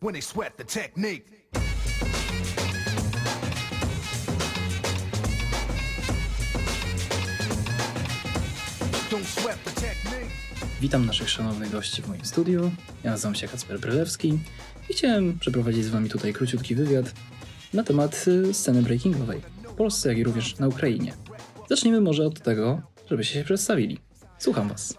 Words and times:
when 0.00 0.14
they 0.14 0.22
sweat 0.22 0.56
the 0.56 0.64
technique. 0.64 1.26
Don't 9.10 9.24
sweat 9.24 9.64
the 9.64 9.80
technique. 9.80 10.30
Witam 10.80 11.06
naszych 11.06 11.30
szanownych 11.30 11.70
gości 11.70 12.02
w 12.02 12.08
moim 12.08 12.24
studiu. 12.24 12.70
Ja 13.04 13.10
nazywam 13.10 13.34
się 13.34 13.48
Kacper 13.48 13.80
Brylewski 13.80 14.38
i 14.88 14.94
chciałem 14.94 15.38
przeprowadzić 15.38 15.84
z 15.84 15.88
wami 15.88 16.08
tutaj 16.08 16.32
króciutki 16.32 16.74
wywiad 16.74 17.12
na 17.74 17.82
temat 17.84 18.24
y, 18.28 18.54
sceny 18.54 18.82
breakingowej 18.82 19.40
w 19.64 19.72
Polsce, 19.72 20.08
jak 20.08 20.18
i 20.18 20.24
również 20.24 20.58
na 20.58 20.68
Ukrainie. 20.68 21.14
Zacznijmy 21.70 22.00
może 22.00 22.26
od 22.26 22.40
tego, 22.42 22.80
żebyście 23.10 23.34
się 23.34 23.44
przedstawili. 23.44 23.98
Słucham 24.38 24.68
was. 24.68 24.98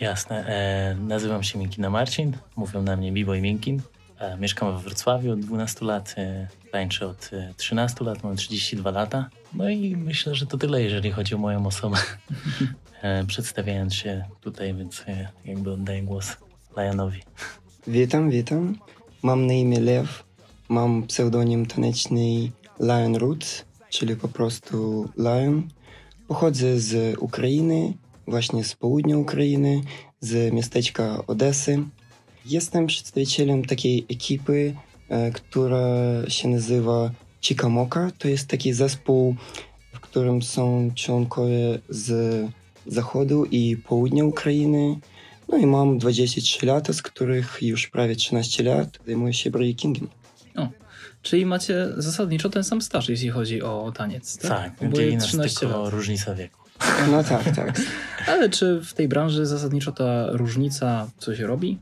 Jasne. 0.00 0.46
E, 0.46 0.96
nazywam 1.00 1.42
się 1.42 1.58
Minkina 1.58 1.90
Marcin. 1.90 2.36
Mówią 2.56 2.82
na 2.82 2.96
mnie 2.96 3.12
Bibo 3.12 3.34
i 3.34 3.40
Minkin. 3.40 3.82
E, 4.18 4.36
mieszkam 4.36 4.76
we 4.76 4.82
Wrocławiu 4.82 5.32
od 5.32 5.40
12 5.40 5.84
lat. 5.84 6.14
E, 6.18 6.48
tańczę 6.72 7.06
od 7.06 7.30
e, 7.32 7.54
13 7.56 8.04
lat. 8.04 8.22
Mam 8.24 8.36
32 8.36 8.90
lata. 8.90 9.28
No 9.54 9.68
i 9.68 9.96
myślę, 9.96 10.34
że 10.34 10.46
to 10.46 10.58
tyle, 10.58 10.82
jeżeli 10.82 11.12
chodzi 11.12 11.34
o 11.34 11.38
moją 11.38 11.66
osobę. 11.66 11.96
e, 13.02 13.24
przedstawiając 13.24 13.94
się 13.94 14.24
tutaj, 14.40 14.74
więc 14.74 15.04
e, 15.08 15.28
jakby 15.44 15.72
oddaję 15.72 16.02
głos 16.02 16.36
Lianowi. 16.76 17.20
Witam, 17.86 18.30
witam. 18.30 18.78
Mam 19.22 19.46
na 19.46 19.52
imię 19.52 19.80
Lew. 19.80 20.24
Mam 20.68 21.02
pseudonim 21.02 21.66
taneczny 21.66 22.50
Lion 22.80 23.16
Roots, 23.16 23.64
czyli 23.90 24.16
po 24.16 24.28
prostu 24.28 25.08
Lion. 25.18 25.68
Pochodzę 26.28 26.80
z 26.80 27.18
Ukrainy, 27.18 27.92
właśnie 28.26 28.64
z 28.64 28.74
południa 28.74 29.18
Ukrainy, 29.18 29.80
z 30.20 30.52
miasteczka 30.52 31.26
Odesy. 31.26 31.84
Jestem 32.46 32.86
przedstawicielem 32.86 33.64
takiej 33.64 34.06
ekipy, 34.10 34.74
e, 35.08 35.30
która 35.30 35.86
się 36.28 36.48
nazywa 36.48 37.10
Chikamoka. 37.42 38.10
To 38.18 38.28
jest 38.28 38.48
taki 38.48 38.72
zespół, 38.72 39.36
w 39.92 40.00
którym 40.00 40.42
są 40.42 40.90
członkowie 40.94 41.78
z 41.88 42.40
zachodu 42.86 43.44
i 43.44 43.76
południa 43.76 44.24
Ukrainy. 44.24 44.96
No 45.48 45.58
i 45.58 45.66
mam 45.66 45.98
23 45.98 46.66
lata, 46.66 46.92
z 46.92 47.02
których 47.02 47.58
już 47.62 47.88
prawie 47.88 48.16
13 48.16 48.62
lat 48.62 48.98
zajmuję 49.06 49.34
się 49.34 49.50
breakingiem. 49.50 50.08
O, 50.56 50.68
czyli 51.22 51.46
macie 51.46 51.88
zasadniczo 51.96 52.50
ten 52.50 52.64
sam 52.64 52.82
staż, 52.82 53.08
jeśli 53.08 53.28
chodzi 53.28 53.62
o 53.62 53.92
taniec, 53.96 54.38
tak? 54.38 54.78
Tak, 54.78 54.92
dzieli 54.92 55.16
nas 55.16 55.24
13 55.24 55.60
tylko 55.60 55.82
lat. 55.82 55.92
różnica 55.92 56.34
wieku. 56.34 56.60
No 57.10 57.24
tak, 57.24 57.56
tak. 57.56 57.80
Ale 58.32 58.50
czy 58.50 58.80
w 58.80 58.94
tej 58.94 59.08
branży 59.08 59.46
zasadniczo 59.46 59.92
ta 59.92 60.26
różnica 60.30 61.10
coś 61.18 61.38
robi? 61.38 61.78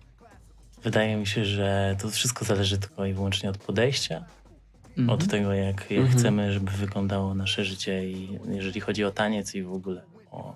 Wydaje 0.84 1.16
mi 1.16 1.26
się, 1.26 1.44
że 1.44 1.96
to 2.00 2.10
wszystko 2.10 2.44
zależy 2.44 2.78
tylko 2.78 3.06
i 3.06 3.12
wyłącznie 3.12 3.50
od 3.50 3.58
podejścia, 3.58 4.24
Mhm. 4.98 5.10
od 5.10 5.28
tego, 5.28 5.52
jak, 5.52 5.90
jak 5.90 6.00
Mhm. 6.00 6.18
chcemy, 6.18 6.52
żeby 6.52 6.70
wyglądało 6.70 7.34
nasze 7.34 7.64
życie 7.64 8.10
i 8.10 8.38
jeżeli 8.48 8.80
chodzi 8.80 9.04
o 9.04 9.10
taniec 9.10 9.54
i 9.54 9.62
w 9.62 9.72
ogóle 9.72 10.02
o 10.30 10.54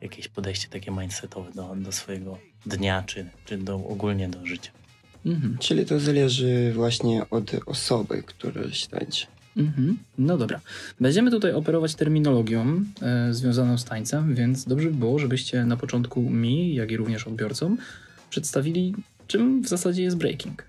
jakieś 0.00 0.28
podejście 0.28 0.68
takie 0.68 0.90
mindsetowe 0.90 1.52
do, 1.52 1.76
do 1.76 1.92
swojego 1.92 2.38
dnia, 2.66 3.02
czy, 3.06 3.26
czy 3.44 3.58
do, 3.58 3.74
ogólnie 3.74 4.28
do 4.28 4.46
życia. 4.46 4.70
Mhm. 5.26 5.58
Czyli 5.58 5.86
to 5.86 6.00
zależy 6.00 6.72
właśnie 6.74 7.30
od 7.30 7.50
osoby, 7.66 8.22
która 8.22 8.70
się 8.72 8.88
tańczy. 8.88 9.26
Mhm. 9.56 9.98
No 10.18 10.38
dobra. 10.38 10.60
Będziemy 11.00 11.30
tutaj 11.30 11.52
operować 11.52 11.94
terminologią 11.94 12.84
e, 13.02 13.34
związaną 13.34 13.78
z 13.78 13.84
tańcem, 13.84 14.34
więc 14.34 14.64
dobrze 14.64 14.90
by 14.90 14.96
było, 14.96 15.18
żebyście 15.18 15.64
na 15.64 15.76
początku 15.76 16.22
mi, 16.22 16.74
jak 16.74 16.90
i 16.90 16.96
również 16.96 17.26
odbiorcom, 17.26 17.78
przedstawili, 18.30 18.94
czym 19.28 19.62
w 19.62 19.68
zasadzie 19.68 20.02
jest 20.02 20.16
breaking. 20.16 20.68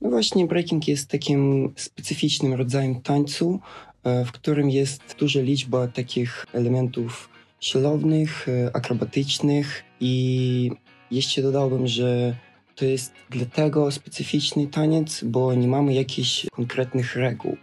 No 0.00 0.10
właśnie, 0.10 0.46
breaking 0.46 0.88
jest 0.88 1.10
takim 1.10 1.72
specyficznym 1.76 2.54
rodzajem 2.54 3.00
tańcu, 3.00 3.60
e, 4.04 4.24
w 4.24 4.32
którym 4.32 4.70
jest 4.70 5.16
duża 5.18 5.40
liczba 5.40 5.88
takich 5.88 6.46
elementów 6.52 7.28
siłownych, 7.60 8.48
e, 8.48 8.76
akrobatycznych 8.76 9.84
i 10.00 10.70
jeszcze 11.10 11.42
dodałbym, 11.42 11.86
że 11.86 12.36
to 12.74 12.84
jest 12.84 13.12
dlatego 13.30 13.90
specyficzny 13.90 14.66
taniec, 14.66 15.24
bo 15.24 15.54
nie 15.54 15.68
mamy 15.68 15.94
jakichś 15.94 16.46
konkretnych 16.52 17.16
reguł. 17.16 17.56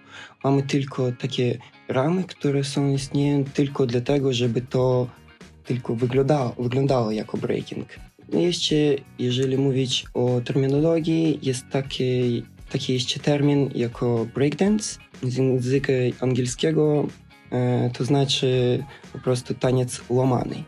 Mamy 0.44 0.64
tylko 0.64 1.12
takie 1.12 1.58
ramy, 1.88 2.24
które 2.24 2.64
są 2.64 2.94
istnieją 2.94 3.44
tylko 3.44 3.86
dlatego, 3.86 4.34
żeby 4.34 4.62
to 4.62 5.08
tylko 5.64 5.96
wyglądało, 5.96 6.56
wyglądało 6.60 7.12
jako 7.12 7.38
breaking. 7.38 7.88
No 8.34 8.40
jeszcze, 8.40 8.76
jeżeli 9.20 9.58
mówić 9.58 10.06
o 10.14 10.42
terminologii, 10.46 11.40
jest 11.42 11.70
taki, 11.70 12.44
taki 12.72 12.94
jeszcze 12.94 13.20
termin 13.20 13.70
jako 13.76 14.28
breakdance 14.36 15.00
z 15.24 15.38
języka 15.38 15.94
angielskiego, 16.22 17.08
e, 17.52 17.90
to 17.94 18.06
znaczy 18.06 18.84
po 19.14 19.20
prostu 19.20 19.54
taniec 19.54 20.02
łamany. 20.10 20.64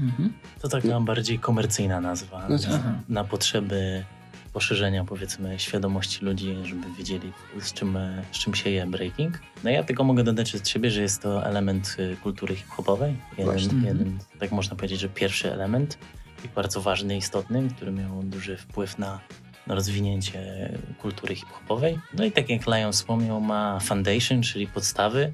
Mhm. 0.00 0.32
To 0.60 0.68
taka 0.68 1.00
bardziej 1.00 1.38
komercyjna 1.38 2.00
nazwa 2.00 2.46
No 2.48 2.58
tak. 2.58 2.70
Aha. 2.74 2.92
na 3.08 3.24
potrzeby 3.24 4.04
poszerzenia 4.52 5.04
powiedzmy 5.04 5.58
świadomości 5.58 6.24
ludzi, 6.24 6.56
żeby 6.64 6.86
wiedzieli 6.98 7.32
z 7.60 7.72
czym, 7.72 7.98
z 8.32 8.38
czym 8.38 8.54
się 8.54 8.70
je 8.70 8.86
breaking. 8.86 9.40
No 9.64 9.70
ja 9.70 9.82
tylko 9.84 10.04
mogę 10.04 10.24
dodać 10.24 10.54
od 10.54 10.68
siebie, 10.68 10.90
że 10.90 11.02
jest 11.02 11.22
to 11.22 11.46
element 11.46 11.96
y, 11.98 12.16
kultury 12.22 12.56
hip-hopowej. 12.56 13.16
Właśnie. 13.38 13.62
Jeden, 13.64 13.78
Mhm. 13.78 13.98
jeden, 13.98 14.18
tak 14.38 14.52
można 14.52 14.76
powiedzieć, 14.76 15.00
że 15.00 15.08
pierwszy 15.08 15.52
element 15.52 15.98
bardzo 16.48 16.80
ważny, 16.80 17.16
istotny, 17.16 17.68
który 17.76 17.92
miał 17.92 18.22
duży 18.22 18.56
wpływ 18.56 18.98
na, 18.98 19.20
na 19.66 19.74
rozwinięcie 19.74 20.72
kultury 20.98 21.34
hip-hopowej. 21.34 21.98
No 22.14 22.24
i 22.24 22.32
tak 22.32 22.50
jak 22.50 22.66
Lion 22.66 22.92
wspomniał, 22.92 23.40
ma 23.40 23.80
foundation, 23.80 24.42
czyli 24.42 24.66
podstawy, 24.66 25.32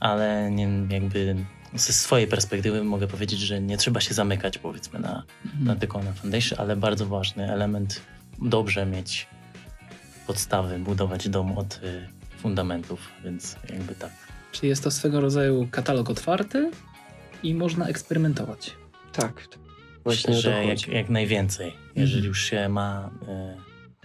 ale 0.00 0.50
nie, 0.50 0.68
jakby 0.90 1.36
ze 1.74 1.92
swojej 1.92 2.26
perspektywy 2.26 2.84
mogę 2.84 3.06
powiedzieć, 3.06 3.40
że 3.40 3.60
nie 3.60 3.76
trzeba 3.76 4.00
się 4.00 4.14
zamykać 4.14 4.58
powiedzmy 4.58 4.98
na, 4.98 5.08
na 5.44 5.52
Mhm. 5.60 5.78
tylko 5.78 6.02
na 6.02 6.12
foundation, 6.12 6.60
ale 6.60 6.76
bardzo 6.76 7.06
ważny 7.06 7.52
element. 7.52 8.00
Dobrze 8.42 8.86
mieć 8.86 9.26
podstawy, 10.26 10.78
budować 10.78 11.28
dom 11.28 11.58
od 11.58 11.80
y, 11.82 12.08
fundamentów, 12.38 13.00
więc 13.24 13.56
jakby 13.72 13.94
tak. 13.94 14.10
Czyli 14.52 14.68
jest 14.68 14.84
to 14.84 14.90
swego 14.90 15.20
rodzaju 15.20 15.68
katalog 15.70 16.10
otwarty 16.10 16.70
i 17.42 17.54
można 17.54 17.86
eksperymentować. 17.86 18.72
Tak, 19.12 19.48
właśnie 20.06 20.34
Myślę, 20.34 20.52
że 20.52 20.64
jak, 20.64 20.88
jak 20.88 21.08
najwięcej, 21.08 21.72
jeżeli 21.96 22.26
już 22.26 22.44
się 22.44 22.68
ma 22.68 23.10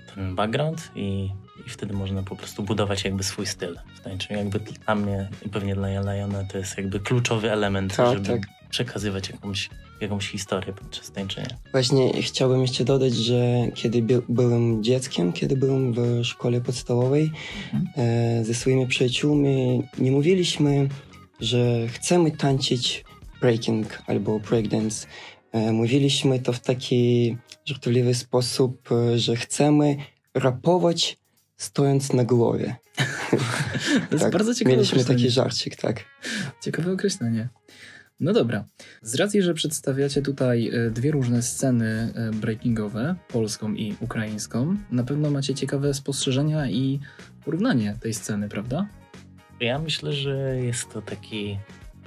y, 0.08 0.16
ten 0.16 0.36
background 0.36 0.92
i, 0.96 1.30
i 1.68 1.70
wtedy 1.70 1.94
można 1.94 2.24
po 2.24 2.36
prostu 2.36 2.64
budować 2.64 3.04
jakby 3.04 3.24
swój 3.24 3.46
styl 3.46 3.80
w 3.96 4.00
tańczeniu. 4.00 4.40
Jakby 4.40 4.60
dla 4.60 4.96
mnie 4.96 5.30
i 5.46 5.50
pewnie 5.50 5.76
dla 5.76 5.88
Liona 6.14 6.44
to 6.44 6.58
jest 6.58 6.78
jakby 6.78 7.00
kluczowy 7.00 7.52
element, 7.52 7.96
Tak, 7.96 8.14
żeby 8.14 8.28
tak. 8.28 8.42
przekazywać 8.70 9.30
jakąś, 9.30 9.70
jakąś 10.02 10.28
historię 10.28 10.74
podczas 10.74 11.12
tańczenia. 11.12 11.56
Właśnie 11.72 12.22
chciałbym 12.22 12.62
jeszcze 12.62 12.84
dodać, 12.86 13.14
że 13.14 13.42
kiedy 13.76 14.02
by, 14.02 14.22
byłem 14.30 14.84
dzieckiem, 14.84 15.34
kiedy 15.34 15.58
byłem 15.58 15.94
w 15.94 16.26
szkole 16.26 16.62
podstawowej, 16.62 17.32
Mhm. 17.74 17.88
e, 17.98 18.46
ze 18.46 18.54
swoimi 18.54 18.88
przyjaciółmi 18.88 19.84
nie 19.98 20.12
mówiliśmy, 20.12 20.88
że 21.40 21.88
chcemy 21.88 22.32
tańczyć 22.32 23.04
breaking 23.42 24.02
albo 24.08 24.40
breakdance. 24.40 25.08
E, 25.52 25.72
mówiliśmy 25.72 26.40
to 26.40 26.54
w 26.54 26.60
taki 26.60 27.38
żartobliwy 27.66 28.14
sposób, 28.14 28.92
e, 28.92 29.20
że 29.20 29.36
chcemy 29.36 29.96
rapować 30.34 31.18
stojąc 31.58 32.14
na 32.14 32.24
głowie. 32.26 32.76
To 34.10 34.16
jest 34.16 34.30
bardzo 34.30 34.56
ciekawe 34.56 34.76
Mieliśmy 34.76 35.06
taki 35.06 35.30
żarcik, 35.30 35.76
tak. 35.76 36.06
Ciekawe 36.62 36.92
określenie. 36.92 37.50
No 38.20 38.34
dobra. 38.34 38.66
Z 39.02 39.16
racji, 39.16 39.42
że 39.42 39.54
przedstawiacie 39.54 40.22
tutaj 40.22 40.70
e, 40.70 40.92
dwie 40.92 41.12
różne 41.12 41.42
sceny 41.42 42.14
breakingowe, 42.34 43.16
polską 43.28 43.74
i 43.74 43.96
ukraińską, 44.00 44.78
na 44.92 45.04
pewno 45.04 45.32
macie 45.32 45.56
ciekawe 45.56 45.94
spostrzeżenia 45.94 46.70
i 46.70 47.00
porównanie 47.46 47.98
tej 48.02 48.14
sceny, 48.14 48.50
prawda? 48.50 48.88
Ja 49.60 49.80
myślę, 49.80 50.14
że 50.14 50.58
jest 50.58 50.90
to 50.94 51.02
taki 51.02 51.58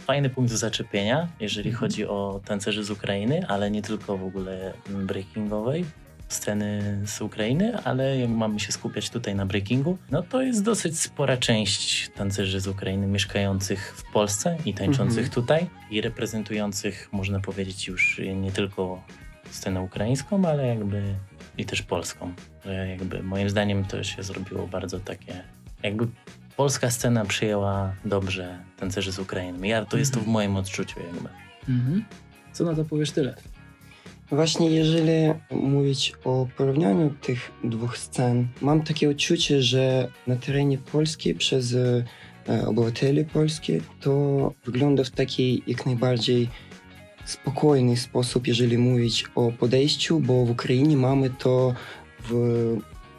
fajny 0.05 0.31
punkt 0.31 0.53
zaczepienia, 0.53 1.29
jeżeli 1.41 1.71
Mhm. 1.71 1.81
chodzi 1.81 2.07
o 2.07 2.41
tancerzy 2.45 2.85
z 2.85 2.91
Ukrainy, 2.91 3.47
ale 3.49 3.71
nie 3.71 3.83
tylko 3.83 4.19
w 4.19 4.25
ogóle 4.25 4.73
breakingowej 4.91 5.85
sceny 6.29 7.01
z 7.07 7.21
Ukrainy, 7.21 7.79
ale 7.85 8.19
jak 8.19 8.31
mamy 8.31 8.61
się 8.61 8.73
skupiać 8.73 9.11
tutaj 9.11 9.35
na 9.35 9.47
breakingu, 9.47 9.99
no 10.11 10.23
to 10.23 10.43
jest 10.43 10.63
dosyć 10.63 11.01
spora 11.01 11.37
część 11.37 12.09
tancerzy 12.11 12.61
z 12.61 12.67
Ukrainy 12.69 13.07
mieszkających 13.07 13.95
w 13.97 14.13
Polsce 14.13 14.57
i 14.65 14.75
tańczących 14.75 15.25
Mhm. 15.27 15.31
tutaj 15.35 15.67
i 15.91 16.01
reprezentujących, 16.01 17.09
można 17.13 17.41
powiedzieć, 17.41 17.87
już 17.89 18.21
nie 18.37 18.53
tylko 18.53 19.03
scenę 19.51 19.81
ukraińską, 19.81 20.45
ale 20.49 20.67
jakby 20.67 21.03
i 21.59 21.65
też 21.65 21.83
polską. 21.83 22.33
Że 22.65 22.89
jakby 22.89 23.23
moim 23.23 23.51
zdaniem 23.51 23.85
to 23.85 24.05
się 24.05 24.23
zrobiło 24.23 24.67
bardzo 24.67 25.01
takie, 25.01 25.45
jakby 25.83 26.07
polska 26.57 26.91
scena 26.91 27.25
przyjęła 27.25 27.95
dobrze 28.05 28.65
tancerzy 28.77 29.13
z 29.13 29.19
Ukrainy. 29.19 29.69
Ja, 29.69 29.85
to 29.85 29.97
jest 29.97 30.15
to 30.15 30.21
w 30.21 30.27
moim 30.27 30.57
odczuciu 30.57 31.01
jakby. 31.01 31.29
Mhm. 31.69 32.05
Co 32.53 32.65
na 32.65 32.75
to 32.75 32.85
powiesz 32.85 33.11
tyle? 33.11 33.35
Właśnie 34.31 34.71
jeżeli 34.71 35.35
mówić 35.51 36.13
o 36.25 36.47
porównaniu 36.57 37.11
tych 37.11 37.53
dwóch 37.65 37.99
scen, 37.99 38.49
mam 38.61 38.83
takie 38.83 39.11
odczucie, 39.11 39.63
że 39.63 40.09
na 40.27 40.37
terenie 40.37 40.79
Polski 40.79 41.35
przez 41.35 41.75
e, 41.75 42.05
obywateli 42.67 43.25
polskich 43.25 43.83
to 44.01 44.53
wygląda 44.65 45.05
w 45.05 45.11
taki 45.11 45.63
jak 45.67 45.87
najbardziej 45.87 46.49
spokojny 47.25 47.97
sposób, 47.97 48.47
jeżeli 48.47 48.79
mówić 48.79 49.25
o 49.35 49.53
podejściu, 49.53 50.21
bo 50.21 50.45
w 50.47 50.51
Ukrainie 50.51 50.97
mamy 50.97 51.31
to 51.31 51.75
w 52.29 52.77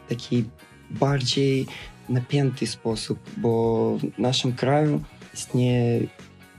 taki 0.08 0.44
bardziej 0.90 1.66
napięty 2.08 2.66
sposób, 2.66 3.18
bo 3.36 3.98
w 3.98 4.18
naszym 4.18 4.52
kraju 4.52 5.02
istnieje 5.34 6.00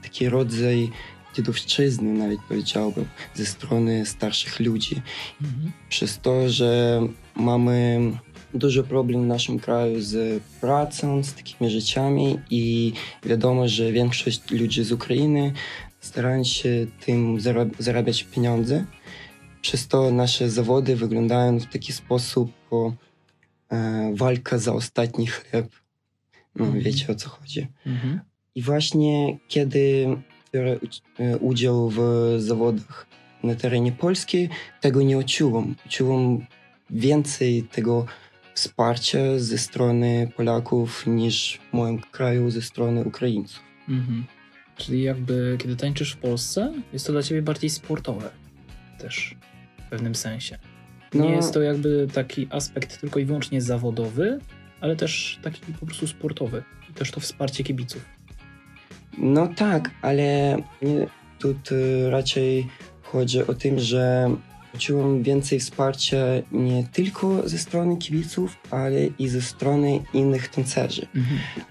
taki 0.04 0.30
rodzaj 0.30 0.90
dziadowszczyzny, 1.36 2.14
nawet 2.14 2.40
powiedziałbym, 2.48 3.06
ze 3.34 3.46
strony 3.46 4.06
starszych 4.06 4.60
ludzi. 4.60 5.02
Mhm. 5.42 5.72
Przez 5.90 6.20
to, 6.20 6.50
że 6.50 7.02
mamy 7.36 8.12
dużo 8.54 8.84
problem 8.84 9.24
w 9.24 9.28
naszym 9.28 9.60
kraju 9.60 10.02
z 10.02 10.44
pracą, 10.62 11.24
z 11.24 11.34
takimi 11.34 11.70
rzeczami 11.72 12.40
i 12.50 12.94
wiadomo, 13.26 13.68
że 13.68 13.92
większość 13.92 14.52
ludzi 14.52 14.84
z 14.84 14.92
Ukrainy 14.92 15.54
starają 16.00 16.44
się 16.44 16.88
tym 17.06 17.38
zarab- 17.38 17.76
zarabiać 17.80 18.24
pieniądze. 18.24 18.86
Przez 19.62 19.88
to 19.88 20.12
nasze 20.12 20.50
zawody 20.50 20.96
wyglądają 20.96 21.60
w 21.60 21.66
taki 21.66 21.94
sposób, 21.94 22.52
bo 22.72 22.94
e, 23.72 24.12
walka 24.16 24.58
za 24.58 24.74
ostatni 24.74 25.28
chleb. 25.28 25.68
No, 26.56 26.66
Mhm. 26.66 26.84
wiecie 26.84 27.12
o 27.12 27.16
co 27.16 27.30
chodzi. 27.30 27.68
Mhm. 27.86 28.19
I 28.56 28.62
właśnie 28.62 29.38
kiedy 29.48 30.08
biorę 30.54 30.80
e, 31.19 31.38
udział 31.38 31.90
w 31.90 32.00
zawodach 32.38 33.08
na 33.44 33.56
terenie 33.56 33.92
Polski, 33.92 34.50
tego 34.81 35.02
nie 35.02 35.18
odczuwam. 35.18 35.75
Odczuwam 35.86 36.46
więcej 36.90 37.64
tego 37.64 38.06
wsparcia 38.54 39.19
ze 39.38 39.58
strony 39.58 40.31
Polaków 40.36 41.08
niż 41.08 41.60
w 41.70 41.74
moim 41.74 42.00
kraju 42.00 42.50
ze 42.52 42.62
strony 42.62 43.04
Ukraińców. 43.04 43.60
Mhm. 43.90 44.25
Czyli 44.78 45.04
jakby 45.04 45.56
kiedy 45.60 45.75
tańczysz 45.75 46.12
w 46.13 46.18
Polsce, 46.18 46.74
jest 46.94 47.08
to 47.08 47.13
dla 47.13 47.24
ciebie 47.24 47.42
bardziej 47.42 47.70
sportowe 47.70 48.30
też 49.00 49.36
w 49.86 49.90
pewnym 49.90 50.16
sensie. 50.16 50.58
Nie 51.13 51.19
No- 51.21 51.30
jest 51.30 51.54
to 51.54 51.62
jakby 51.62 52.07
taki 52.13 52.48
aspekt 52.51 53.01
tylko 53.01 53.19
i 53.19 53.25
wyłącznie 53.25 53.62
zawodowy, 53.62 54.39
ale 54.81 54.95
też 54.95 55.39
taki 55.42 55.74
po 55.80 55.86
prostu 55.86 56.07
sportowy. 56.07 56.63
I 56.89 56.94
też 56.94 57.12
to 57.12 57.19
wsparcie 57.19 57.63
kibiców. 57.63 58.06
No 59.18 59.48
tak, 59.56 59.92
ale 60.01 60.57
nie, 60.81 61.07
tu 61.39 61.56
raczej 62.09 62.68
chodzi 63.01 63.48
o 63.48 63.54
tym, 63.54 63.80
że 63.80 64.30
poczułem 64.72 65.24
więcej 65.24 65.60
wsparcia 65.60 66.18
nie 66.52 66.84
tylko 66.92 67.50
ze 67.50 67.58
strony 67.58 67.98
kibiców, 67.98 68.58
ale 68.72 69.06
i 69.06 69.28
ze 69.28 69.42
strony 69.42 70.00
innych 70.14 70.48
tancerzy, 70.50 71.08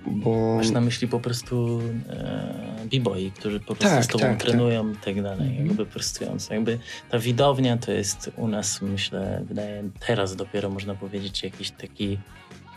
bo... 0.07 0.57
Masz 0.57 0.71
na 0.71 0.81
myśli 0.81 1.09
po 1.09 1.21
prostu 1.21 1.81
e, 2.11 2.87
b-boy, 2.93 3.31
którzy 3.35 3.61
po 3.61 3.67
prostu 3.75 3.97
Tak, 3.97 4.05
z 4.05 4.07
tobą 4.09 4.23
tak, 4.25 4.31
tak. 4.39 4.47
trenują 4.49 4.93
i 4.93 4.97
tak 4.97 5.23
dalej, 5.23 5.49
Mhm. 5.49 5.67
jakby 5.67 5.87
prostując. 5.87 6.51
Jakby 6.51 6.79
ta 7.11 7.19
widownia 7.19 7.77
to 7.77 7.93
jest 7.93 8.31
u 8.37 8.49
nas, 8.49 8.83
myślę, 8.83 9.43
wydaje 9.49 9.91
teraz 10.07 10.37
dopiero 10.37 10.71
można 10.71 10.95
powiedzieć 10.95 11.43
jakiś 11.43 11.71
taki 11.71 12.19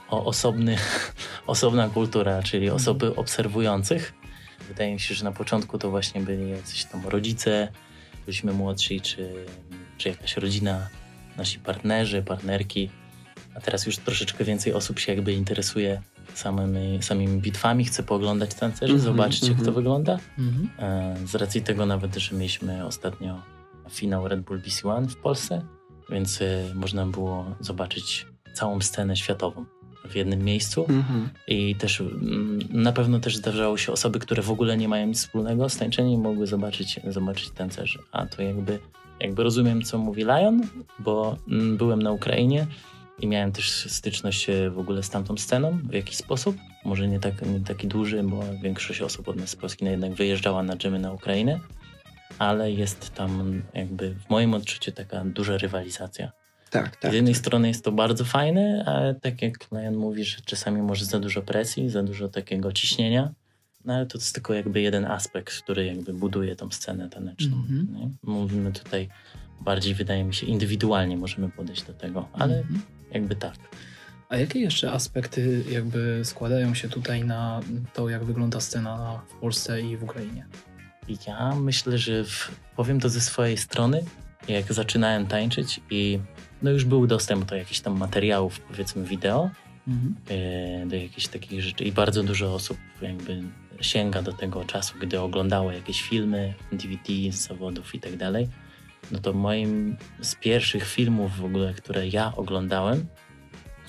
o, 0.09 0.25
osobny, 0.25 0.75
osobna 1.47 1.89
kultura, 1.89 2.43
czyli 2.43 2.63
Mhm. 2.65 2.75
osoby 2.75 3.15
obserwujących. 3.15 4.13
Wydaje 4.67 4.93
mi 4.93 4.99
się, 4.99 5.15
że 5.15 5.23
na 5.23 5.31
początku 5.31 5.77
to 5.77 5.89
właśnie 5.89 6.21
byli 6.21 6.49
jacyś 6.51 6.85
tam 6.85 7.07
rodzice, 7.07 7.67
byliśmy 8.25 8.53
młodsi, 8.53 9.01
czy, 9.01 9.45
czy 9.99 10.09
jakaś 10.09 10.37
rodzina, 10.37 10.89
nasi 11.37 11.59
partnerzy, 11.59 12.23
partnerki. 12.23 12.89
A 13.55 13.59
teraz 13.59 13.85
już 13.85 13.97
troszeczkę 13.97 14.43
więcej 14.43 14.73
osób 14.73 14.99
się 14.99 15.13
jakby 15.13 15.33
interesuje 15.33 16.01
samymi, 16.33 16.99
samymi 17.03 17.41
bitwami, 17.41 17.85
chce 17.85 18.03
pooglądać 18.03 18.53
tancerzy, 18.53 18.93
Mhm, 18.93 19.13
zobaczyć 19.13 19.41
jak 19.43 19.51
to 19.57 19.57
mhm. 19.59 19.75
wygląda. 19.75 20.19
Mhm. 20.39 20.69
E, 20.79 21.27
Z 21.27 21.35
racji 21.35 21.61
tego 21.61 21.85
nawet, 21.85 22.15
że 22.15 22.35
mieliśmy 22.35 22.85
ostatnio 22.85 23.41
finał 23.89 24.27
Red 24.27 24.41
Bull 24.41 24.59
BC 24.59 24.89
One 24.89 25.07
w 25.07 25.15
Polsce, 25.15 25.65
więc 26.09 26.41
e, 26.41 26.71
można 26.75 27.05
było 27.05 27.55
zobaczyć 27.59 28.25
całą 28.53 28.81
scenę 28.81 29.15
światową 29.15 29.65
w 30.09 30.15
jednym 30.15 30.43
miejscu. 30.43 30.85
Mhm. 30.89 31.29
I 31.47 31.75
też 31.75 32.01
mm, 32.01 32.59
na 32.69 32.91
pewno 32.91 33.19
też 33.19 33.37
zdarzało 33.37 33.77
się 33.77 33.91
osoby, 33.91 34.19
które 34.19 34.41
w 34.43 34.51
ogóle 34.51 34.77
nie 34.77 34.87
mają 34.87 35.07
nic 35.07 35.19
wspólnego 35.19 35.69
z 35.69 35.77
tańczeniem, 35.77 36.21
mogły 36.21 36.47
zobaczyć, 36.47 36.99
zobaczyć 37.07 37.49
tancerzy. 37.49 37.99
A 38.11 38.25
to 38.25 38.41
jakby, 38.41 38.79
jakby 39.19 39.43
rozumiem, 39.43 39.81
co 39.81 39.97
mówi 39.97 40.23
Lion, 40.23 40.61
bo 40.99 41.37
mm, 41.47 41.77
byłem 41.77 42.01
na 42.01 42.11
Ukrainie 42.11 42.67
i 43.21 43.27
miałem 43.27 43.51
też 43.51 43.85
styczność 43.91 44.49
e, 44.49 44.69
w 44.69 44.79
ogóle 44.79 45.03
z 45.03 45.09
tamtą 45.09 45.37
sceną 45.37 45.79
w 45.83 45.93
jakiś 45.93 46.17
sposób. 46.17 46.57
Może 46.85 47.07
nie, 47.07 47.19
tak, 47.19 47.45
nie 47.45 47.59
taki 47.59 47.87
duży, 47.87 48.23
bo 48.23 48.43
większość 48.63 49.01
osób 49.01 49.27
od 49.27 49.35
nas 49.35 49.49
z 49.49 49.55
Polski 49.55 49.85
jednak 49.85 50.13
wyjeżdżała 50.13 50.63
na 50.63 50.75
dżemy 50.75 50.99
na 50.99 51.13
Ukrainę, 51.13 51.59
ale 52.39 52.71
jest 52.71 53.13
tam 53.13 53.61
jakby 53.73 54.15
w 54.15 54.29
moim 54.29 54.53
odczuciu 54.53 54.91
taka 54.91 55.25
duża 55.25 55.57
rywalizacja. 55.57 56.31
Tak, 56.69 56.95
tak. 56.95 57.11
Z 57.11 57.13
jednej 57.13 57.35
strony 57.35 57.67
jest 57.67 57.83
to 57.83 57.91
bardzo 57.91 58.25
fajne, 58.25 58.83
ale 58.87 59.15
tak 59.15 59.41
jak 59.41 59.53
Lion 59.71 59.95
mówi, 59.95 60.23
że 60.23 60.37
czasami 60.45 60.81
może 60.81 61.05
za 61.05 61.19
dużo 61.19 61.41
presji, 61.41 61.89
za 61.89 62.03
dużo 62.03 62.27
takiego 62.27 62.71
ciśnienia, 62.71 63.33
no 63.85 63.93
ale 63.93 64.05
to 64.05 64.17
jest 64.17 64.33
tylko 64.33 64.53
jakby 64.53 64.81
jeden 64.81 65.05
aspekt, 65.05 65.61
który 65.61 65.85
jakby 65.85 66.13
buduje 66.13 66.55
tą 66.55 66.71
scenę 66.71 67.09
taneczną. 67.09 67.57
Mhm. 67.57 67.87
nie? 67.95 68.09
Mówimy 68.23 68.71
tutaj 68.71 69.09
bardziej, 69.61 69.93
wydaje 69.95 70.23
mi 70.23 70.33
się, 70.33 70.47
indywidualnie 70.47 71.17
możemy 71.17 71.49
podejść 71.49 71.83
do 71.83 71.93
tego, 71.93 72.27
ale 72.33 72.57
Mhm. 72.57 72.81
jakby 73.11 73.35
tak. 73.35 73.55
A 74.29 74.37
jakie 74.37 74.59
jeszcze 74.59 74.91
aspekty 74.91 75.63
jakby 75.71 76.21
składają 76.23 76.73
się 76.73 76.89
tutaj 76.89 77.23
na 77.25 77.61
to, 77.93 78.09
jak 78.09 78.23
wygląda 78.23 78.59
scena 78.59 79.21
w 79.29 79.33
Polsce 79.39 79.81
i 79.81 79.97
w 79.97 80.03
Ukrainie? 80.03 80.45
Ja 81.27 81.55
myślę, 81.55 81.97
że 81.97 82.23
w, 82.23 82.51
powiem 82.75 82.99
to 82.99 83.09
ze 83.09 83.21
swojej 83.21 83.57
strony, 83.57 84.03
jak 84.47 84.73
zaczynałem 84.73 85.27
tańczyć 85.27 85.79
i 85.89 86.19
no 86.61 86.71
już 86.71 86.85
był 86.85 87.07
dostęp 87.07 87.45
do 87.45 87.55
jakichś 87.55 87.79
tam 87.79 87.97
materiałów, 87.97 88.59
powiedzmy 88.59 89.03
wideo, 89.03 89.49
Mhm. 89.87 90.15
e, 90.29 90.85
do 90.87 90.95
jakichś 90.95 91.27
takich 91.27 91.61
rzeczy 91.61 91.83
i 91.83 91.91
bardzo 91.91 92.23
dużo 92.23 92.53
osób 92.53 92.77
jakby 93.01 93.41
sięga 93.81 94.21
do 94.21 94.33
tego 94.33 94.65
czasu, 94.65 94.95
gdy 94.99 95.19
oglądało 95.19 95.71
jakieś 95.71 96.01
filmy, 96.01 96.53
DVD 96.71 97.13
z 97.31 97.47
zawodów 97.47 97.95
i 97.95 97.99
tak 97.99 98.17
dalej, 98.17 98.47
no 99.11 99.19
to 99.19 99.33
moim 99.33 99.97
z 100.21 100.35
pierwszych 100.35 100.85
filmów 100.85 101.37
w 101.37 101.45
ogóle, 101.45 101.73
które 101.73 102.07
ja 102.07 102.33
oglądałem, 102.35 103.05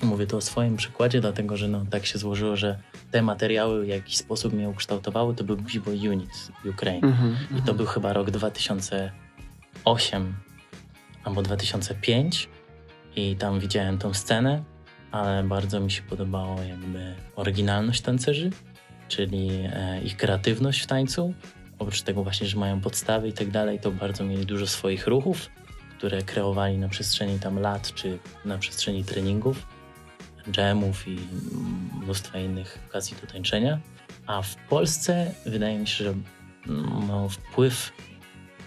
mówię 0.03 0.27
to 0.27 0.37
o 0.37 0.41
swoim 0.41 0.77
przykładzie, 0.77 1.21
dlatego 1.21 1.57
że 1.57 1.67
no, 1.67 1.85
tak 1.89 2.05
się 2.05 2.19
złożyło, 2.19 2.55
że 2.55 2.79
te 3.11 3.21
materiały 3.21 3.85
w 3.85 3.87
jakiś 3.87 4.17
sposób 4.17 4.53
mnie 4.53 4.69
ukształtowały, 4.69 5.35
to 5.35 5.43
był 5.43 5.57
B-Boy 5.57 6.09
Unit 6.09 6.35
z 6.35 6.51
Ukrainy. 6.65 7.07
Mhm. 7.07 7.37
I 7.57 7.61
to 7.61 7.73
był 7.73 7.85
chyba 7.85 8.13
rok 8.13 8.31
2008 8.31 10.35
albo 11.23 11.41
2005 11.41 12.49
i 13.15 13.35
tam 13.35 13.59
widziałem 13.59 13.97
tą 13.97 14.13
scenę, 14.13 14.63
ale 15.11 15.43
bardzo 15.43 15.79
mi 15.79 15.91
się 15.91 16.01
podobało 16.01 16.61
jakby 16.61 17.15
oryginalność 17.35 18.01
tancerzy, 18.01 18.49
czyli 19.11 19.49
e, 19.73 20.01
ich 20.03 20.17
kreatywność 20.17 20.81
w 20.81 20.87
tańcu. 20.87 21.33
Oprócz 21.79 22.01
tego 22.01 22.23
właśnie, 22.23 22.47
że 22.47 22.57
mają 22.57 22.81
podstawy 22.81 23.27
i 23.27 23.33
tak 23.33 23.49
dalej, 23.49 23.79
to 23.79 23.91
bardzo 23.91 24.23
mieli 24.23 24.45
dużo 24.45 24.67
swoich 24.67 25.07
ruchów, 25.07 25.49
które 25.97 26.21
kreowali 26.21 26.77
na 26.77 26.89
przestrzeni 26.89 27.39
tam 27.39 27.59
lat, 27.59 27.93
czy 27.93 28.19
na 28.45 28.57
przestrzeni 28.57 29.03
treningów, 29.03 29.67
jamów 30.57 31.07
i 31.07 31.17
mnóstwa 32.03 32.39
innych 32.39 32.79
okazji 32.89 33.17
do 33.21 33.27
tańczenia. 33.27 33.79
A 34.27 34.41
w 34.41 34.55
Polsce 34.55 35.33
wydaje 35.45 35.79
mi 35.79 35.87
się, 35.87 36.03
że 36.03 36.13
no, 37.07 37.29
wpływ 37.29 37.91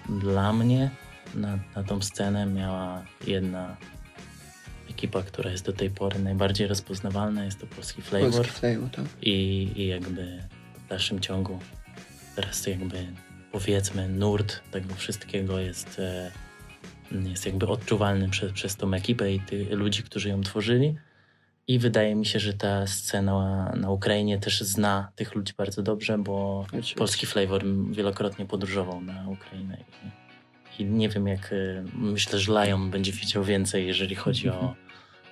dla 0.09 0.53
mnie 0.53 0.91
na, 1.35 1.59
na 1.77 1.85
tą 1.85 2.03
scenę 2.03 2.47
miała 2.47 3.03
jedna 3.27 3.77
ekipa, 4.95 5.23
która 5.23 5.51
jest 5.51 5.65
do 5.65 5.73
tej 5.73 5.91
pory 5.91 6.19
najbardziej 6.19 6.67
rozpoznawalna, 6.67 7.45
jest 7.45 7.61
to 7.61 7.67
Polski 7.67 8.03
Flavor 8.03 8.33
Polski 8.33 8.53
flavor, 8.53 8.91
tak. 8.91 9.05
i, 9.23 9.33
i 9.77 9.87
jakby 9.87 10.43
w 10.85 10.89
dalszym 10.89 11.21
ciągu 11.21 11.59
teraz 12.37 12.63
to 12.63 12.71
jakby 12.71 13.07
powiedzmy 13.53 14.09
nurt 14.09 14.61
tego 14.71 14.95
wszystkiego 14.95 15.59
jest, 15.59 15.99
e, 15.99 16.31
jest 17.13 17.47
jakby 17.47 17.67
odczuwalny 17.67 18.29
przez, 18.29 18.53
przez 18.53 18.77
tą 18.77 18.95
ekipę 18.95 19.33
i 19.33 19.41
tych 19.41 19.71
ludzi, 19.71 20.03
którzy 20.03 20.29
ją 20.29 20.43
tworzyli. 20.43 20.97
I 21.69 21.79
wydaje 21.79 22.15
mi 22.15 22.27
się, 22.27 22.41
że 22.41 22.53
ta 22.53 22.87
scena 22.87 23.73
na 23.77 23.91
Ukrainie 23.91 24.39
też 24.39 24.61
zna 24.61 25.13
tych 25.17 25.35
ludzi 25.35 25.53
bardzo 25.57 25.83
dobrze, 25.83 26.19
bo 26.19 26.65
Oczywiście. 26.67 26.95
polski 26.95 27.27
flavor 27.27 27.65
wielokrotnie 27.91 28.47
podróżował 28.47 29.01
na 29.01 29.29
Ukrainę. 29.29 29.77
I, 30.79 30.83
i 30.83 30.85
nie 30.85 31.09
wiem, 31.09 31.27
jak 31.27 31.53
e, 31.53 31.85
myślę, 31.95 32.39
że 32.39 32.53
Lion 32.53 32.91
będzie 32.91 33.13
wiedział 33.13 33.45
więcej, 33.45 33.87
jeżeli 33.87 34.15
chodzi 34.15 34.49
o, 34.49 34.75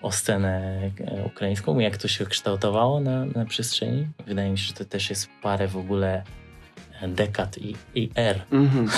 o 0.02 0.12
scenę 0.12 0.80
e, 1.00 1.24
ukraińską, 1.26 1.78
jak 1.78 1.96
to 1.96 2.08
się 2.08 2.26
kształtowało 2.26 3.00
na, 3.00 3.24
na 3.24 3.44
przestrzeni. 3.44 4.06
Wydaje 4.26 4.50
mi 4.50 4.58
się, 4.58 4.64
że 4.64 4.72
to 4.72 4.84
też 4.84 5.10
jest 5.10 5.28
parę 5.42 5.68
w 5.68 5.76
ogóle 5.76 6.22
e, 7.00 7.08
dekad 7.08 7.58
i, 7.58 7.76
i 7.94 8.10
er. 8.14 8.42
Mhm. 8.52 8.88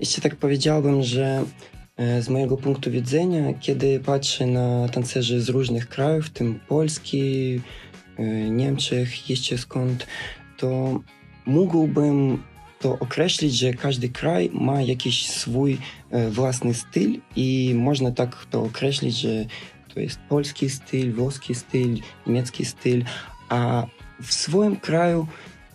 Jeszcze 0.00 0.20
tak 0.20 0.36
powiedziałbym, 0.36 1.02
że 1.02 1.44
E, 1.98 2.22
Z 2.22 2.28
mojego 2.28 2.56
punktu 2.56 2.90
widzenia, 2.90 3.54
kiedy 3.60 4.00
patrzę 4.00 4.46
na 4.46 4.88
tancerzy 4.88 5.40
z 5.40 5.48
różnych 5.48 5.88
krajów, 5.88 6.26
w 6.26 6.30
tym 6.30 6.60
Polski, 6.68 7.60
Niemczech, 8.50 9.30
jeszcze 9.30 9.58
skąd, 9.58 10.06
to 10.56 11.00
mógłbym 11.46 12.42
to 12.80 12.98
określić, 12.98 13.54
że 13.54 13.74
każdy 13.74 14.08
kraj 14.08 14.50
ma 14.52 14.82
jakiś 14.82 15.26
swój 15.30 15.78
własny 16.30 16.74
styl 16.74 17.20
i 17.36 17.74
można 17.76 18.10
tak 18.10 18.46
to 18.50 18.62
określić, 18.62 19.16
że 19.16 19.44
to 19.98 20.02
jest 20.02 20.18
polski 20.28 20.70
styl, 20.70 21.12
włoski 21.12 21.54
styl, 21.54 21.96
niemiecki 22.26 22.64
styl, 22.64 23.04
a 23.48 23.86
w 24.22 24.32
swoim 24.32 24.76
kraju 24.76 25.26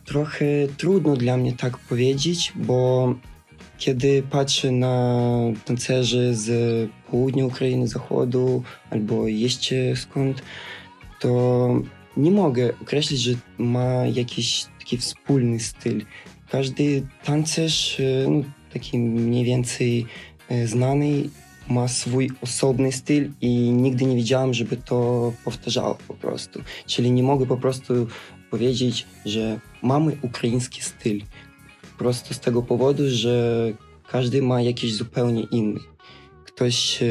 trochę 0.05 0.45
trudno 0.77 1.15
dla 1.15 1.37
mnie 1.37 1.53
tak 1.53 1.77
powiedzieć, 1.77 2.53
bo 2.55 3.15
kiedy 3.77 4.23
patrzę 4.29 4.71
na 4.71 5.27
tancerzy 5.65 6.35
z 6.35 6.49
południa 7.11 7.45
Ukrainy, 7.45 7.87
zachodu 7.87 8.63
albo 8.89 9.27
jeszcze 9.27 9.75
skąd, 9.95 10.41
to 11.19 11.69
nie 12.17 12.31
mogę 12.31 12.73
określić, 12.81 13.21
że 13.21 13.33
ma 13.57 14.05
jakiś 14.05 14.65
taki 14.79 14.97
wspólny 14.97 15.59
styl. 15.59 16.05
Każdy 16.49 17.07
tancerz, 17.23 17.99
e, 17.99 18.29
no, 18.29 18.43
taki 18.73 18.99
mniej 18.99 19.45
więcej 19.45 20.05
e, 20.49 20.67
znany, 20.67 21.29
ma 21.69 21.87
swój 21.87 22.31
osobny 22.41 22.91
styl 22.91 23.31
i 23.41 23.49
nigdy 23.71 24.05
nie 24.05 24.15
widziałem, 24.15 24.53
żeby 24.53 24.77
to 24.77 25.33
powtarzało 25.45 25.97
po 26.07 26.13
prostu. 26.13 26.61
Czyli 26.85 27.11
nie 27.11 27.23
mogę 27.23 27.45
po 27.45 27.57
prostu 27.57 28.07
powiedzieć, 28.51 29.05
że 29.25 29.59
mamy 29.81 30.17
ukraiński 30.21 30.81
styl. 30.81 31.21
Po 31.91 31.97
prostu 31.97 32.33
z 32.33 32.39
tego 32.39 32.61
powodu, 32.61 33.03
że 33.09 33.65
każdy 34.07 34.41
ma 34.41 34.61
jakiś 34.61 34.95
zupełnie 34.95 35.43
inny. 35.43 35.79
Ktoś 36.45 37.03
e, 37.03 37.05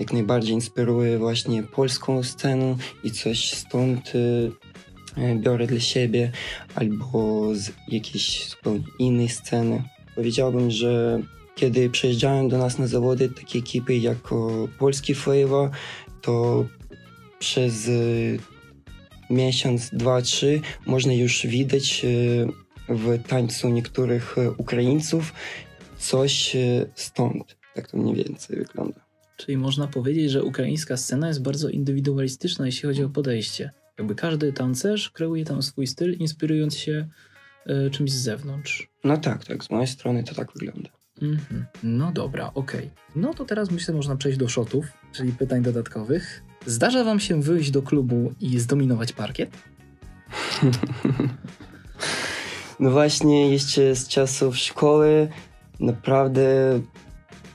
jak 0.00 0.12
najbardziej 0.12 0.54
inspiruje 0.54 1.18
właśnie 1.18 1.62
polską 1.62 2.22
scenę 2.22 2.76
i 3.04 3.10
coś 3.10 3.50
stąd 3.50 4.12
e, 4.14 5.22
e, 5.22 5.36
biorę 5.36 5.66
dla 5.66 5.80
siebie, 5.80 6.32
albo 6.74 7.50
z 7.54 7.72
jakiejś 7.88 8.48
zupełnie 8.50 8.84
innej 8.98 9.28
sceny. 9.28 9.82
Powiedziałbym, 10.14 10.70
że 10.70 11.20
kiedy 11.54 11.90
przyjeżdżają 11.90 12.48
do 12.48 12.58
nas 12.58 12.78
na 12.78 12.86
zawody 12.86 13.28
takie 13.28 13.58
ekipy 13.58 13.96
jak 13.96 14.32
o, 14.32 14.68
Polski 14.78 15.14
Flavor, 15.14 15.70
to 16.22 16.64
przez 17.38 17.88
e, 17.88 17.92
miesiąc, 19.30 19.90
dwa, 19.90 20.22
trzy 20.22 20.60
można 20.86 21.12
już 21.12 21.46
widać 21.46 22.04
e, 22.04 22.94
w 22.94 23.22
tańcu 23.28 23.68
niektórych 23.68 24.38
e, 24.38 24.50
Ukraińców 24.50 25.32
coś 25.98 26.56
e, 26.56 26.86
stąd. 26.94 27.56
Tak 27.74 27.90
to 27.90 27.96
mniej 27.96 28.14
więcej 28.14 28.56
wygląda. 28.56 29.04
Czyli 29.36 29.56
można 29.56 29.86
powiedzieć, 29.86 30.30
że 30.30 30.42
ukraińska 30.42 30.96
scena 30.96 31.28
jest 31.28 31.42
bardzo 31.42 31.68
indywidualistyczna, 31.68 32.66
jeśli 32.66 32.88
chodzi 32.88 33.04
o 33.04 33.08
podejście. 33.08 33.70
Jakby 33.98 34.14
każdy 34.14 34.52
tancerz 34.52 35.10
kreuje 35.10 35.44
tam 35.44 35.62
swój 35.62 35.86
styl, 35.86 36.16
inspirując 36.18 36.76
się 36.76 37.08
e, 37.66 37.90
czymś 37.90 38.12
z 38.12 38.22
zewnątrz. 38.22 38.88
No 39.04 39.16
tak, 39.16 39.44
tak, 39.44 39.64
z 39.64 39.70
mojej 39.70 39.86
strony 39.86 40.24
to 40.24 40.34
tak 40.34 40.52
wygląda. 40.52 40.90
Mhm. 41.22 41.66
No 41.82 42.12
dobra, 42.12 42.50
okej. 42.54 42.90
No 43.16 43.34
to 43.34 43.44
teraz 43.44 43.70
myślę, 43.70 43.94
można 43.94 44.16
przejść 44.16 44.38
do 44.38 44.48
shotów, 44.48 44.86
czyli 45.12 45.32
pytań 45.32 45.62
dodatkowych. 45.62 46.42
Zdarza 46.66 47.04
wam 47.04 47.20
się 47.20 47.42
wyjść 47.42 47.70
do 47.70 47.82
klubu 47.82 48.32
i 48.40 48.58
zdominować 48.58 49.12
parkiet? 49.12 49.50
No 52.80 52.90
właśnie, 52.90 53.50
jeszcze 53.50 53.96
z 53.96 54.08
czasów 54.08 54.58
szkoły 54.58 55.28
naprawdę, 55.80 56.80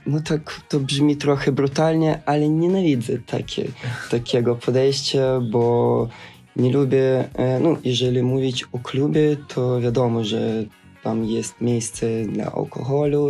no 0.06 0.22
tak 0.22 0.62
to 0.70 0.80
brzmi 0.80 1.18
trochę 1.18 1.51
brutalnie, 1.51 2.22
ale 2.25 2.50
nienawidzę 2.50 3.18
takie, 3.18 3.68
takiego 4.10 4.56
podejścia, 4.56 5.39
bo 5.51 6.08
nie 6.56 6.74
lubię, 6.74 7.30
e, 7.34 7.60
no 7.60 7.78
jeżeli 7.84 8.24
mówić 8.24 8.66
o 8.72 8.80
klubie, 8.80 9.38
to 9.48 9.82
wiadomo, 9.82 10.24
że 10.24 10.63
tam 11.03 11.25
jest 11.25 11.62
miejsce 11.62 12.25
dla 12.25 12.51
alkoholu, 12.51 13.29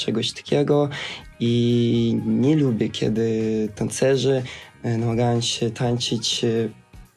czegoś 0.00 0.32
takiego 0.32 0.88
i 1.40 2.20
nie 2.26 2.56
lubię, 2.56 2.88
kiedy 2.88 3.68
tancerzy 3.74 4.42
e, 4.82 4.98
namagają 4.98 5.40
się 5.40 5.70
tańczyć 5.70 6.44
e, 6.44 6.48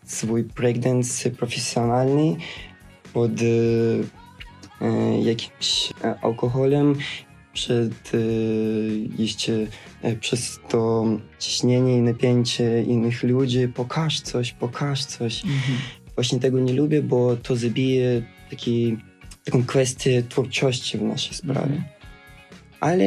swój 0.05 0.43
breakdance 0.43 1.31
profesjonalny 1.31 2.35
pod 3.13 3.31
e, 3.31 5.21
jakimś 5.21 5.93
alkoholem, 6.21 6.95
przed 7.53 8.11
jeszcze 9.17 9.51
przez 10.19 10.59
to 10.69 11.05
ciśnienie 11.39 11.97
i 11.97 12.01
napięcie 12.01 12.83
innych 12.83 13.23
ludzi. 13.23 13.67
Pokaż 13.67 14.21
coś, 14.21 14.51
pokaż 14.51 15.05
coś. 15.05 15.43
Właśnie 16.15 16.39
tego 16.39 16.59
nie 16.59 16.73
lubię, 16.73 17.01
bo 17.01 17.35
to 17.35 17.55
zabije 17.55 18.21
taki, 18.49 18.97
taką 19.45 19.65
kwestię 19.65 20.23
twórczości 20.23 20.97
w 20.97 21.01
naszej 21.01 21.33
sprawie. 21.33 21.61
Mhm. 21.61 21.83
Ale 22.79 23.05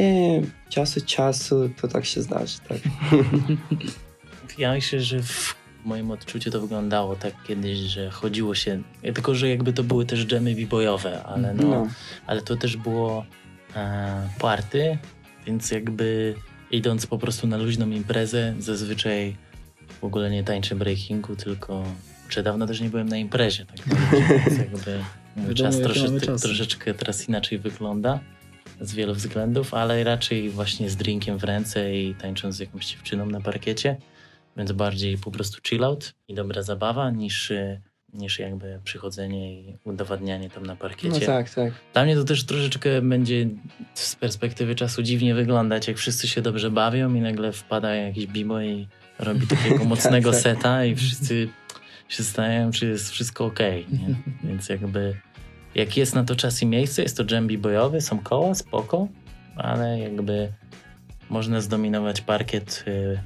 czas 0.69 0.97
od 0.97 1.05
czasu 1.05 1.69
to 1.81 1.87
tak 1.87 2.05
się 2.05 2.21
zdarzy, 2.21 2.57
tak. 2.69 2.77
Ja 4.57 4.71
myślę, 4.71 5.01
że 5.01 5.23
w 5.23 5.55
moim 5.85 6.11
odczuciu 6.11 6.51
to 6.51 6.61
wyglądało 6.61 7.15
tak 7.15 7.33
kiedyś, 7.47 7.77
że 7.77 8.09
chodziło 8.09 8.55
się, 8.55 8.81
tylko 9.01 9.35
że 9.35 9.49
jakby 9.49 9.73
to 9.73 9.83
były 9.83 10.05
też 10.05 10.25
dżemy 10.25 10.55
b-boyowe, 10.55 11.23
ale 11.23 11.53
no, 11.53 11.63
No. 11.67 11.87
ale 12.27 12.41
to 12.41 12.55
też 12.55 12.77
było 12.77 13.25
e, 13.75 14.29
party, 14.39 14.97
więc 15.45 15.71
jakby 15.71 16.35
idąc 16.71 17.05
po 17.07 17.17
prostu 17.17 17.47
na 17.47 17.57
luźną 17.57 17.89
imprezę, 17.89 18.55
zazwyczaj 18.59 19.35
w 20.01 20.03
ogóle 20.03 20.29
nie 20.29 20.43
tańczę 20.43 20.75
breakingu, 20.75 21.35
tylko 21.35 21.83
czy 22.29 22.43
dawno 22.43 22.67
też 22.67 22.81
nie 22.81 22.89
byłem 22.89 23.09
na 23.09 23.17
imprezie, 23.17 23.65
tak 23.65 23.77
więc 24.45 24.57
jakby 24.59 24.99
Wiadomo, 25.37 25.53
czas 25.53 25.79
mamy 25.97 26.19
troszeczkę, 26.39 26.93
teraz 26.93 27.29
inaczej 27.29 27.59
wygląda 27.59 28.19
z 28.81 28.93
wielu 28.93 29.13
względów, 29.13 29.73
ale 29.73 30.03
raczej 30.03 30.49
właśnie 30.49 30.89
z 30.89 30.95
drinkiem 30.95 31.37
w 31.37 31.43
ręce 31.43 31.95
i 31.95 32.15
tańcząc 32.15 32.55
z 32.55 32.59
jakąś 32.59 32.85
dziewczyną 32.85 33.25
na 33.25 33.41
parkiecie, 33.41 33.97
więc 34.57 34.71
bardziej 34.71 35.17
po 35.17 35.31
prostu 35.31 35.61
chill 35.67 35.83
out 35.83 36.13
i 36.27 36.33
dobra 36.33 36.61
zabawa 36.61 37.11
niż, 37.11 37.53
niż 38.13 38.39
jakby 38.39 38.79
przychodzenie 38.83 39.61
i 39.61 39.77
udowadnianie 39.83 40.49
tam 40.49 40.65
na 40.65 40.75
parkiecie. 40.75 41.19
No 41.19 41.25
tak, 41.25 41.49
tak. 41.49 41.73
Dla 41.93 42.03
mnie 42.03 42.15
to 42.15 42.23
też 42.23 42.45
troszeczkę 42.45 43.01
będzie 43.01 43.47
z 43.93 44.15
perspektywy 44.15 44.75
czasu 44.75 45.03
dziwnie 45.03 45.35
wyglądać, 45.35 45.87
jak 45.87 45.97
wszyscy 45.97 46.27
się 46.27 46.41
dobrze 46.41 46.71
bawią 46.71 47.13
i 47.13 47.21
nagle 47.21 47.51
wpada 47.51 47.95
jakiś 47.95 48.27
bimo 48.27 48.61
i 48.61 48.87
robi 49.19 49.47
takiego 49.57 49.83
mocnego 49.85 50.31
tak. 50.31 50.39
seta 50.39 50.85
i 50.85 50.95
wszyscy 50.95 51.49
się 52.09 52.23
zastanawiają, 52.23 52.71
czy 52.71 52.87
jest 52.87 53.11
wszystko 53.11 53.45
okej. 53.45 53.85
nie? 53.91 54.15
Więc 54.49 54.69
jakby 54.69 55.15
jak 55.75 55.97
jest 55.97 56.15
na 56.15 56.23
to 56.23 56.35
czas 56.35 56.61
i 56.61 56.65
miejsce, 56.65 57.01
jest 57.01 57.17
to 57.17 57.23
dżem 57.23 57.47
bojowy, 57.61 58.01
są 58.01 58.19
koła, 58.19 58.55
spoko, 58.55 59.07
ale 59.55 59.99
jakby 59.99 60.51
można 61.29 61.61
zdominować 61.61 62.21
parkiet 62.21 62.83
y, 62.87 63.19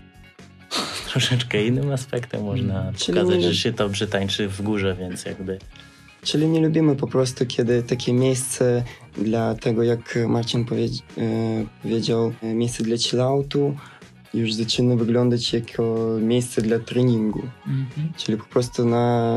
troszeczkę 1.10 1.66
innym 1.66 1.92
aspektem, 1.92 2.44
można 2.44 2.94
Czyli 2.98 3.18
pokazać, 3.18 3.44
że 3.44 3.56
się 3.56 3.72
dobrze 3.72 4.08
tańczy 4.08 4.48
w 4.48 4.62
górze, 4.62 4.96
więc 4.96 5.26
jakby 5.26 5.60
Czyli 6.24 6.48
nie 6.48 6.62
lubimy 6.62 6.96
po 6.96 7.08
prostu, 7.08 7.46
kiedy 7.46 7.84
takie 7.84 8.14
miejsce 8.14 8.84
dla 9.18 9.56
tego, 9.56 9.84
jak 9.84 10.20
Marcin 10.28 10.66
powiedz, 10.66 11.00
e, 11.00 11.02
powiedział, 11.84 12.34
e, 12.44 12.54
miejsce 12.54 12.84
dla 12.84 12.98
chilloutu 12.98 13.78
już 14.34 14.54
zaczyna 14.54 14.96
wyglądać 14.96 15.54
jako 15.54 15.96
miejsce 16.22 16.62
dla 16.62 16.80
treningu. 16.80 17.42
Mhm. 17.68 18.14
Czyli 18.18 18.38
po 18.38 18.46
prostu 18.46 18.86
na 18.86 19.36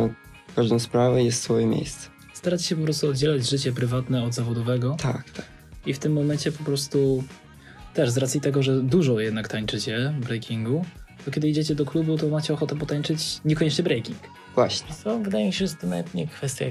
każdą 0.57 0.79
sprawę 0.79 1.25
jest 1.25 1.43
swoje 1.43 1.67
miejsce. 1.67 2.09
Staracie 2.35 2.65
się 2.65 2.77
po 2.77 2.83
prostu 2.85 3.09
oddzielać 3.09 3.51
życie 3.51 3.73
prywatne 3.73 4.25
od 4.25 4.35
zawodowego 4.35 4.97
Tak, 5.01 5.31
tak. 5.31 5.45
i 5.87 5.95
w 5.95 5.99
tym 5.99 6.13
momencie 6.13 6.53
po 6.53 6.65
prostu 6.65 7.25
też 7.95 8.11
z 8.11 8.17
racji 8.17 8.41
tego, 8.41 8.63
że 8.63 8.81
dużo 8.83 9.21
jednak 9.21 9.49
tańczycie 9.49 10.15
breakingu, 10.21 10.85
to 11.25 11.31
kiedy 11.31 11.49
idziecie 11.49 11.75
do 11.75 11.85
klubu, 11.87 12.19
to 12.19 12.29
macie 12.29 12.55
ochotę 12.55 12.77
potańczyć 12.77 13.41
niekoniecznie 13.45 13.85
breaking. 13.85 14.19
Właśnie. 14.55 14.95
Co, 14.95 15.19
wydaje 15.19 15.47
mi 15.47 15.53
się, 15.53 15.67
że 15.67 15.75
to 15.75 15.87
nawet 15.87 16.15
nie 16.15 16.29
kwestia 16.29 16.65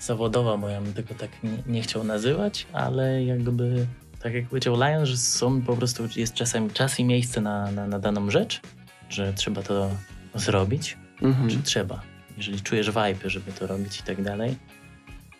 zawodowa, 0.00 0.56
bo 0.56 0.68
ja 0.68 0.80
bym 0.80 0.92
tego 0.92 1.14
tak 1.14 1.30
nie, 1.42 1.50
nie 1.66 1.82
chciał 1.82 2.04
nazywać, 2.04 2.66
ale 2.72 3.24
jakby, 3.24 3.86
tak 4.22 4.34
jak 4.34 4.48
powiedział 4.48 4.74
Lion, 4.76 5.06
że 5.06 5.16
są 5.16 5.62
po 5.62 5.76
prostu, 5.76 6.08
jest 6.16 6.34
czasem 6.34 6.70
czas 6.70 7.00
i 7.00 7.04
miejsce 7.04 7.40
na, 7.40 7.70
na, 7.70 7.86
na 7.86 7.98
daną 7.98 8.30
rzecz, 8.30 8.60
że 9.08 9.32
trzeba 9.32 9.62
to 9.62 9.90
zrobić, 10.34 10.96
Mhm. 11.22 11.50
czy 11.50 11.62
trzeba. 11.62 12.02
Jeżeli 12.36 12.60
czujesz 12.60 12.86
vibe, 12.86 13.30
żeby 13.30 13.52
to 13.52 13.66
robić 13.66 14.00
i 14.00 14.02
tak 14.02 14.22
dalej, 14.22 14.56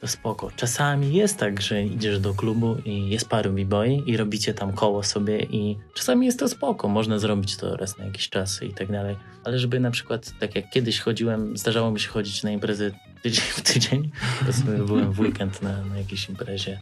to 0.01 0.09
spoko. 0.09 0.51
Czasami 0.57 1.15
jest 1.15 1.39
tak, 1.39 1.61
że 1.63 1.85
idziesz 1.85 2.21
do 2.21 2.35
klubu 2.35 2.77
i 2.85 3.09
jest 3.11 3.29
paru 3.29 3.53
b-boy 3.53 4.03
i 4.07 4.17
robicie 4.17 4.55
tam 4.55 4.73
koło 4.73 5.03
sobie 5.03 5.39
i 5.43 5.77
czasami 5.95 6.27
jest 6.27 6.39
to 6.39 6.49
spoko, 6.49 6.89
można 6.89 7.19
zrobić 7.19 7.57
to 7.57 7.77
raz 7.77 7.99
na 7.99 8.05
jakiś 8.05 8.29
czas 8.29 8.63
i 8.63 8.75
tak 8.75 8.93
dalej. 8.93 9.17
Ale 9.45 9.59
żeby 9.59 9.81
na 9.81 9.91
przykład, 9.91 10.33
tak 10.41 10.55
jak 10.55 10.71
kiedyś 10.71 11.01
chodziłem, 11.01 11.57
zdarzało 11.57 11.91
mi 11.91 12.01
się 12.01 12.09
chodzić 12.09 12.43
na 12.43 12.51
imprezy 12.51 12.95
tydzień 13.23 13.45
w 13.45 13.61
tydzień, 13.63 14.11
to 14.47 14.53
sobie 14.53 14.79
byłem 14.79 15.13
w 15.13 15.21
weekend 15.21 15.63
na, 15.63 15.85
na 15.85 15.99
jakiejś 15.99 16.29
imprezie 16.29 16.81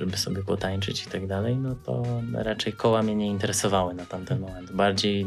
żeby 0.00 0.16
sobie 0.16 0.44
potańczyć 0.44 1.06
i 1.06 1.10
tak 1.10 1.26
dalej, 1.26 1.56
no 1.56 1.74
to 1.74 2.02
raczej 2.32 2.72
koła 2.72 3.02
mnie 3.02 3.14
nie 3.14 3.26
interesowały 3.26 3.94
na 3.94 4.06
tamten 4.06 4.40
moment. 4.40 4.72
Bardziej 4.72 5.26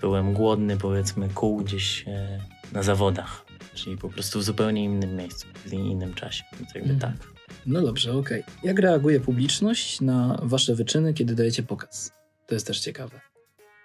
byłem 0.00 0.32
głodny, 0.32 0.76
powiedzmy, 0.76 1.28
kół 1.34 1.56
gdzieś 1.56 2.04
e, 2.08 2.38
na 2.72 2.82
zawodach, 2.82 3.44
czyli 3.74 3.96
po 3.96 4.08
prostu 4.08 4.38
w 4.38 4.44
zupełnie 4.44 4.84
innym 4.84 5.16
miejscu, 5.16 5.46
w 5.66 5.72
innym 5.72 6.14
czasie. 6.14 6.44
Więc 6.60 6.74
jakby 6.74 6.92
Mhm. 6.92 7.12
tak. 7.12 7.28
No 7.66 7.82
dobrze, 7.82 8.12
okej. 8.12 8.42
Jak 8.64 8.78
reaguje 8.78 9.20
publiczność 9.20 10.00
na 10.00 10.38
wasze 10.42 10.74
wyczyny, 10.74 11.14
kiedy 11.14 11.34
dajecie 11.34 11.62
pokaz? 11.62 12.12
To 12.46 12.54
jest 12.54 12.66
też 12.66 12.80
ciekawe. 12.80 13.20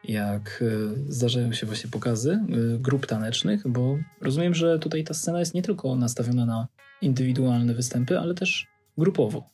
Jak 0.03 0.63
e, 1.07 1.11
zdarzają 1.11 1.53
się 1.53 1.65
właśnie 1.65 1.89
pokazy 1.89 2.31
e, 2.31 2.45
grup 2.79 3.05
tanecznych, 3.05 3.67
bo 3.67 3.97
rozumiem, 4.21 4.53
że 4.53 4.79
tutaj 4.79 5.03
ta 5.03 5.13
scena 5.13 5.39
jest 5.39 5.53
nie 5.53 5.61
tylko 5.61 5.95
nastawiona 5.95 6.45
na 6.45 6.67
indywidualne 7.01 7.73
występy, 7.73 8.19
ale 8.19 8.33
też 8.33 8.67
grupowo. 8.97 9.49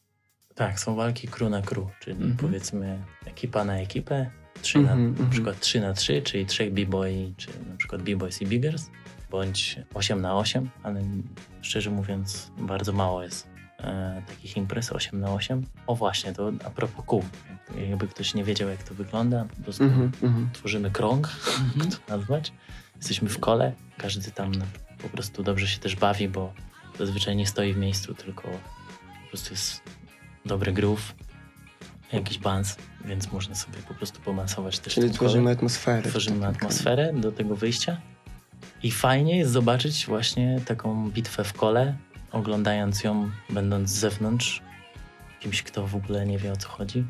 Tak, 0.59 0.79
są 0.79 0.95
walki 0.95 1.27
crew 1.27 1.49
na 1.49 1.61
crew, 1.61 1.87
czyli 1.99 2.15
Mhm. 2.15 2.37
powiedzmy 2.37 2.99
ekipa 3.25 3.63
na 3.65 3.77
ekipę, 3.77 4.31
trzy 4.61 4.77
na, 4.79 4.81
Mhm, 4.91 5.03
na 5.03 5.09
mhm. 5.09 5.29
przykład 5.29 5.59
3 5.59 5.81
na 5.81 5.93
3, 5.93 6.21
czyli 6.21 6.45
trzech 6.45 6.73
b-boy, 6.73 7.33
czy 7.37 7.47
na 7.69 7.77
przykład 7.77 8.01
b-boys 8.01 8.41
i 8.41 8.45
biggers, 8.45 8.89
bądź 9.31 9.79
8 9.93 10.21
na 10.21 10.37
8, 10.37 10.69
ale 10.83 11.03
szczerze 11.61 11.89
mówiąc 11.89 12.51
bardzo 12.57 12.93
mało 12.93 13.23
jest 13.23 13.47
e, 13.79 14.21
takich 14.27 14.57
imprez 14.57 14.91
8 14.91 15.19
na 15.19 15.33
8. 15.33 15.65
O 15.87 15.95
właśnie, 15.95 16.33
to 16.33 16.51
a 16.65 16.69
propos 16.69 17.05
kół, 17.05 17.23
jakby 17.89 18.07
ktoś 18.07 18.33
nie 18.33 18.43
wiedział 18.43 18.69
jak 18.69 18.83
to 18.83 18.93
wygląda, 18.93 19.45
po 19.57 19.63
prostu 19.63 19.83
Mhm, 19.83 20.11
mhm. 20.23 20.49
tworzymy 20.53 20.91
krąg, 20.91 21.29
jak 21.77 21.85
to 21.95 21.97
nazwać. 22.17 22.53
Jesteśmy 22.95 23.29
w 23.29 23.39
kole, 23.39 23.73
każdy 23.97 24.31
tam 24.31 24.51
po 25.01 25.09
prostu 25.09 25.43
dobrze 25.43 25.67
się 25.67 25.79
też 25.79 25.95
bawi, 25.95 26.27
bo 26.27 26.53
zazwyczaj 26.97 27.35
nie 27.35 27.47
stoi 27.47 27.73
w 27.73 27.77
miejscu, 27.77 28.13
tylko 28.13 28.41
po 29.23 29.29
prostu 29.29 29.53
jest 29.53 29.98
dobry 30.45 30.73
groove, 30.73 31.13
jakiś 32.13 32.37
bans, 32.37 32.75
więc 33.05 33.31
można 33.31 33.55
sobie 33.55 33.77
po 33.87 33.93
prostu 33.93 34.21
pomasować 34.21 34.79
też 34.79 34.93
Czyli 34.93 35.09
tworzymy 35.11 35.51
atmosferę. 35.51 36.09
Tworzymy 36.09 36.47
atmosferę 36.47 37.13
do 37.13 37.31
tego 37.31 37.55
wyjścia. 37.55 37.97
I 38.83 38.91
fajnie 38.91 39.37
jest 39.37 39.51
zobaczyć 39.51 40.05
właśnie 40.05 40.61
taką 40.65 41.09
bitwę 41.09 41.43
w 41.43 41.53
kole, 41.53 41.97
oglądając 42.31 43.03
ją, 43.03 43.31
będąc 43.49 43.89
z 43.89 43.93
zewnątrz, 43.93 44.61
kimś, 45.39 45.63
kto 45.63 45.87
w 45.87 45.95
ogóle 45.95 46.25
nie 46.25 46.37
wie 46.37 46.51
o 46.51 46.57
co 46.57 46.69
chodzi, 46.69 47.05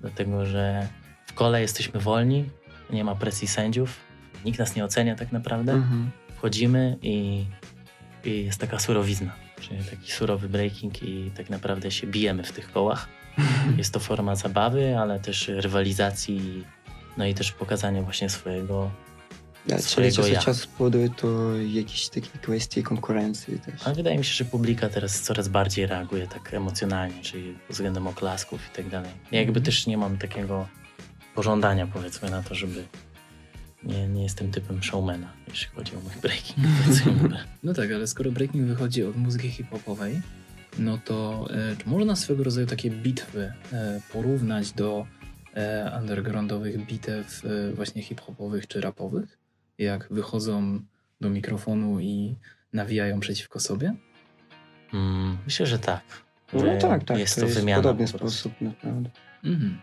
dlatego 0.00 0.46
że 0.46 0.88
w 1.26 1.32
kole 1.34 1.60
jesteśmy 1.60 2.00
wolni, 2.00 2.44
nie 2.90 3.04
ma 3.04 3.14
presji 3.14 3.48
sędziów, 3.48 3.96
nikt 4.44 4.58
nas 4.58 4.76
nie 4.76 4.84
ocenia 4.84 5.14
tak 5.14 5.32
naprawdę, 5.32 5.72
Mhm. 5.72 6.10
wchodzimy 6.36 6.96
i, 7.02 7.44
i 8.24 8.44
jest 8.44 8.60
taka 8.60 8.78
surowizna, 8.78 9.32
czyli 9.68 9.84
taki 9.84 10.12
surowy 10.12 10.48
breaking 10.48 11.02
i 11.02 11.30
tak 11.36 11.50
naprawdę 11.50 11.90
się 11.90 12.06
bijemy 12.06 12.42
w 12.42 12.52
tych 12.52 12.72
kołach. 12.72 13.08
Jest 13.78 13.92
to 13.94 14.00
forma 14.00 14.36
zabawy, 14.36 14.98
ale 14.98 15.20
też 15.20 15.48
rywalizacji, 15.48 16.64
no 17.16 17.26
i 17.26 17.34
też 17.34 17.52
pokazania 17.52 18.02
właśnie 18.02 18.30
swojego. 18.30 18.90
Ja, 19.66 19.76
czyli 19.78 20.12
czas 20.12 20.28
ja. 20.28 20.38
od 20.38 20.44
czasu 20.44 20.68
powoduje 20.78 21.08
to 21.10 21.56
jakieś 21.56 22.08
takie 22.08 22.28
kwestie 22.42 22.82
konkurencji 22.82 23.58
też. 23.60 23.74
Ale 23.86 23.94
wydaje 23.94 24.18
mi 24.18 24.24
się, 24.24 24.34
że 24.34 24.44
publika 24.44 24.88
teraz 24.88 25.20
coraz 25.20 25.48
bardziej 25.48 25.86
reaguje 25.86 26.26
tak 26.26 26.54
emocjonalnie, 26.54 27.22
czyli 27.22 27.58
względem 27.70 28.06
oklasków 28.06 28.60
i 28.72 28.76
tak 28.76 28.88
dalej. 28.88 29.10
Ja 29.32 29.38
jakby 29.38 29.50
Mhm. 29.60 29.64
też 29.64 29.86
nie 29.86 29.98
mam 29.98 30.18
takiego 30.18 30.68
pożądania 31.34 31.86
powiedzmy 31.86 32.30
na 32.30 32.42
to, 32.42 32.54
żeby 32.54 32.84
nie, 33.86 34.08
nie 34.08 34.22
jestem 34.22 34.50
typem 34.50 34.82
showmana, 34.82 35.32
jeśli 35.48 35.68
chodzi 35.68 35.92
o 35.96 36.00
mój 36.00 36.12
breaking. 36.22 36.66
No 37.62 37.74
tak, 37.74 37.92
ale 37.92 38.06
skoro 38.06 38.32
breaking 38.32 38.64
wychodzi 38.66 39.04
od 39.04 39.16
muzyki 39.16 39.50
hip-hopowej, 39.50 40.20
no 40.78 40.98
to 41.04 41.46
e, 41.50 41.76
czy 41.76 41.88
można 41.88 42.16
swego 42.16 42.44
rodzaju 42.44 42.66
takie 42.66 42.90
bitwy 42.90 43.52
e, 43.72 44.00
porównać 44.12 44.72
do 44.72 45.06
e, 45.54 45.92
undergroundowych 46.00 46.86
bitew 46.86 47.42
e, 47.44 47.72
właśnie 47.72 48.02
hip-hopowych 48.02 48.66
czy 48.68 48.80
rapowych? 48.80 49.38
Jak 49.78 50.08
wychodzą 50.10 50.80
do 51.20 51.30
mikrofonu 51.30 52.00
i 52.00 52.34
nawijają 52.72 53.20
przeciwko 53.20 53.60
sobie? 53.60 53.94
Mm, 54.94 55.38
myślę, 55.44 55.66
że 55.66 55.78
tak. 55.78 56.02
No 56.52 56.60
Że 56.60 56.76
tak, 56.76 57.04
tak. 57.04 57.18
Jest 57.18 57.34
to 57.34 57.40
to, 57.40 57.46
jest 57.46 57.58
w 57.58 57.60
wymiana. 57.60 57.82
podobny 57.82 58.06
sposób, 58.08 58.52
naprawdę. 58.60 59.10
Mhm. 59.44 59.80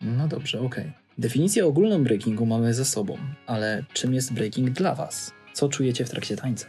No 0.00 0.28
dobrze, 0.28 0.60
okej. 0.60 0.92
Definicję 1.18 1.66
ogólną 1.66 2.04
breakingu 2.04 2.46
mamy 2.46 2.74
za 2.74 2.84
sobą, 2.84 3.18
ale 3.46 3.84
czym 3.92 4.14
jest 4.14 4.32
breaking 4.32 4.70
dla 4.70 4.94
Was? 4.94 5.32
Co 5.52 5.68
czujecie 5.68 6.04
w 6.04 6.10
trakcie 6.10 6.36
tańca? 6.36 6.66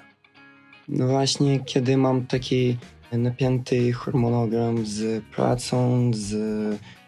No 0.87 1.07
właśnie, 1.07 1.59
kiedy 1.59 1.97
mam 1.97 2.27
taki 2.27 2.77
napięty 3.11 3.93
harmonogram 3.93 4.85
z 4.85 5.23
pracą, 5.35 6.11
z 6.13 6.35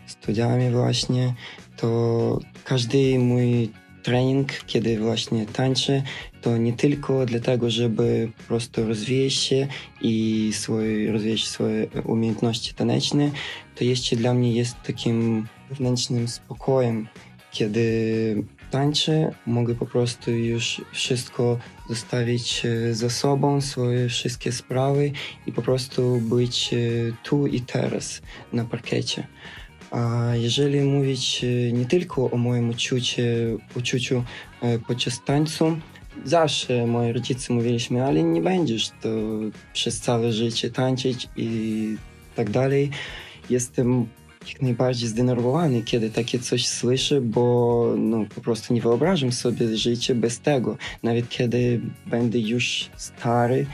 studiami 0.08 0.72
właśnie, 0.72 1.34
to 1.78 2.40
każdy 2.64 3.20
mój 3.20 3.72
trening, 4.04 4.50
kiedy 4.68 5.00
właśnie 5.00 5.46
tańczę, 5.46 6.04
to 6.42 6.58
nie 6.58 6.74
tylko 6.74 7.26
dlatego, 7.26 7.70
żeby 7.70 8.32
po 8.38 8.44
prostu 8.44 8.88
rozwijać 8.88 9.34
się 9.34 9.68
i 10.02 10.50
swoje, 10.54 11.12
rozwijać 11.12 11.48
swoje 11.48 11.88
umiejętności 12.06 12.74
taneczne, 12.74 13.32
to 13.76 13.84
jeszcze 13.84 14.16
dla 14.16 14.34
mnie 14.34 14.54
jest 14.54 14.76
takim 14.84 15.48
wewnętrznym 15.70 16.28
spokojem, 16.28 17.08
kiedy 17.52 18.44
tańczę, 18.72 19.32
mogę 19.46 19.76
po 19.76 19.86
prostu 19.86 20.32
już 20.32 20.82
wszystko 20.92 21.58
zostawić 21.90 22.66
e, 22.66 22.94
za 22.94 23.10
sobą, 23.10 23.62
swoje 23.62 24.10
wszystkie 24.10 24.52
sprawy 24.52 25.12
i 25.48 25.52
po 25.52 25.62
prostu 25.62 26.22
być 26.22 26.74
e, 26.74 26.78
tu 27.24 27.48
i 27.48 27.62
teraz 27.62 28.22
na 28.54 28.66
parkiecie. 28.66 29.28
A 29.92 30.32
jeżeli 30.36 30.82
mówić 30.82 31.44
e, 31.44 31.72
nie 31.72 31.86
tylko 31.86 32.32
o 32.32 32.38
moim 32.38 32.70
uczuciu, 32.70 33.22
uczuciu 33.76 34.24
podczas 34.88 35.24
tańcu, 35.24 35.78
zawsze 36.26 36.88
moi 36.88 37.12
rodzice 37.12 37.54
mówiliśmy, 37.54 38.06
ale 38.06 38.24
nie 38.24 38.42
będziesz 38.42 38.90
to 38.90 39.10
przez 39.74 40.00
całe 40.00 40.34
życie 40.34 40.70
tańczyć 40.70 41.30
i 41.36 41.96
tak 42.36 42.50
dalej. 42.50 42.90
Jestem 43.50 44.08
jak 44.48 44.62
najbardziej 44.62 45.10
zdenerwowany, 45.10 45.84
kiedy 45.84 46.10
takie 46.10 46.40
coś 46.40 46.68
słyszę, 46.68 47.22
bo 47.22 47.94
no, 47.98 48.26
po 48.36 48.42
prostu 48.42 48.74
nie 48.74 48.82
wyobrażam 48.82 49.32
sobie 49.32 49.78
życia 49.78 50.16
bez 50.16 50.40
tego. 50.40 50.78
Nawet 51.04 51.30
kiedy 51.30 51.82
będę 52.06 52.40
już 52.40 52.90
stary, 52.98 53.66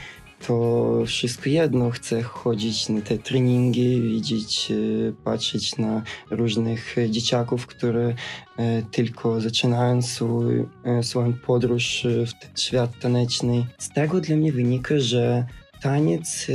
to 0.48 1.04
wszystko 1.06 1.50
jedno 1.50 1.90
chcę 1.90 2.22
chodzić 2.22 2.90
na 2.90 3.02
te 3.02 3.18
treningi, 3.18 4.02
widzieć, 4.02 4.72
e, 4.72 4.76
patrzeć 5.24 5.78
na 5.78 6.04
różnych 6.32 6.96
dzieciaków, 7.10 7.68
które 7.68 8.14
e, 8.58 8.82
tylko 8.82 9.42
zaczynają 9.42 10.02
swój, 10.02 10.66
e, 10.84 11.04
swoją 11.04 11.34
podróż 11.34 12.08
w 12.56 12.60
świat 12.60 13.00
taneczny. 13.00 13.66
Z 13.78 13.90
tego 13.90 14.22
dla 14.22 14.36
mnie 14.36 14.52
wynika, 14.52 14.96
że 14.98 15.46
taniec 15.82 16.48
e, 16.50 16.54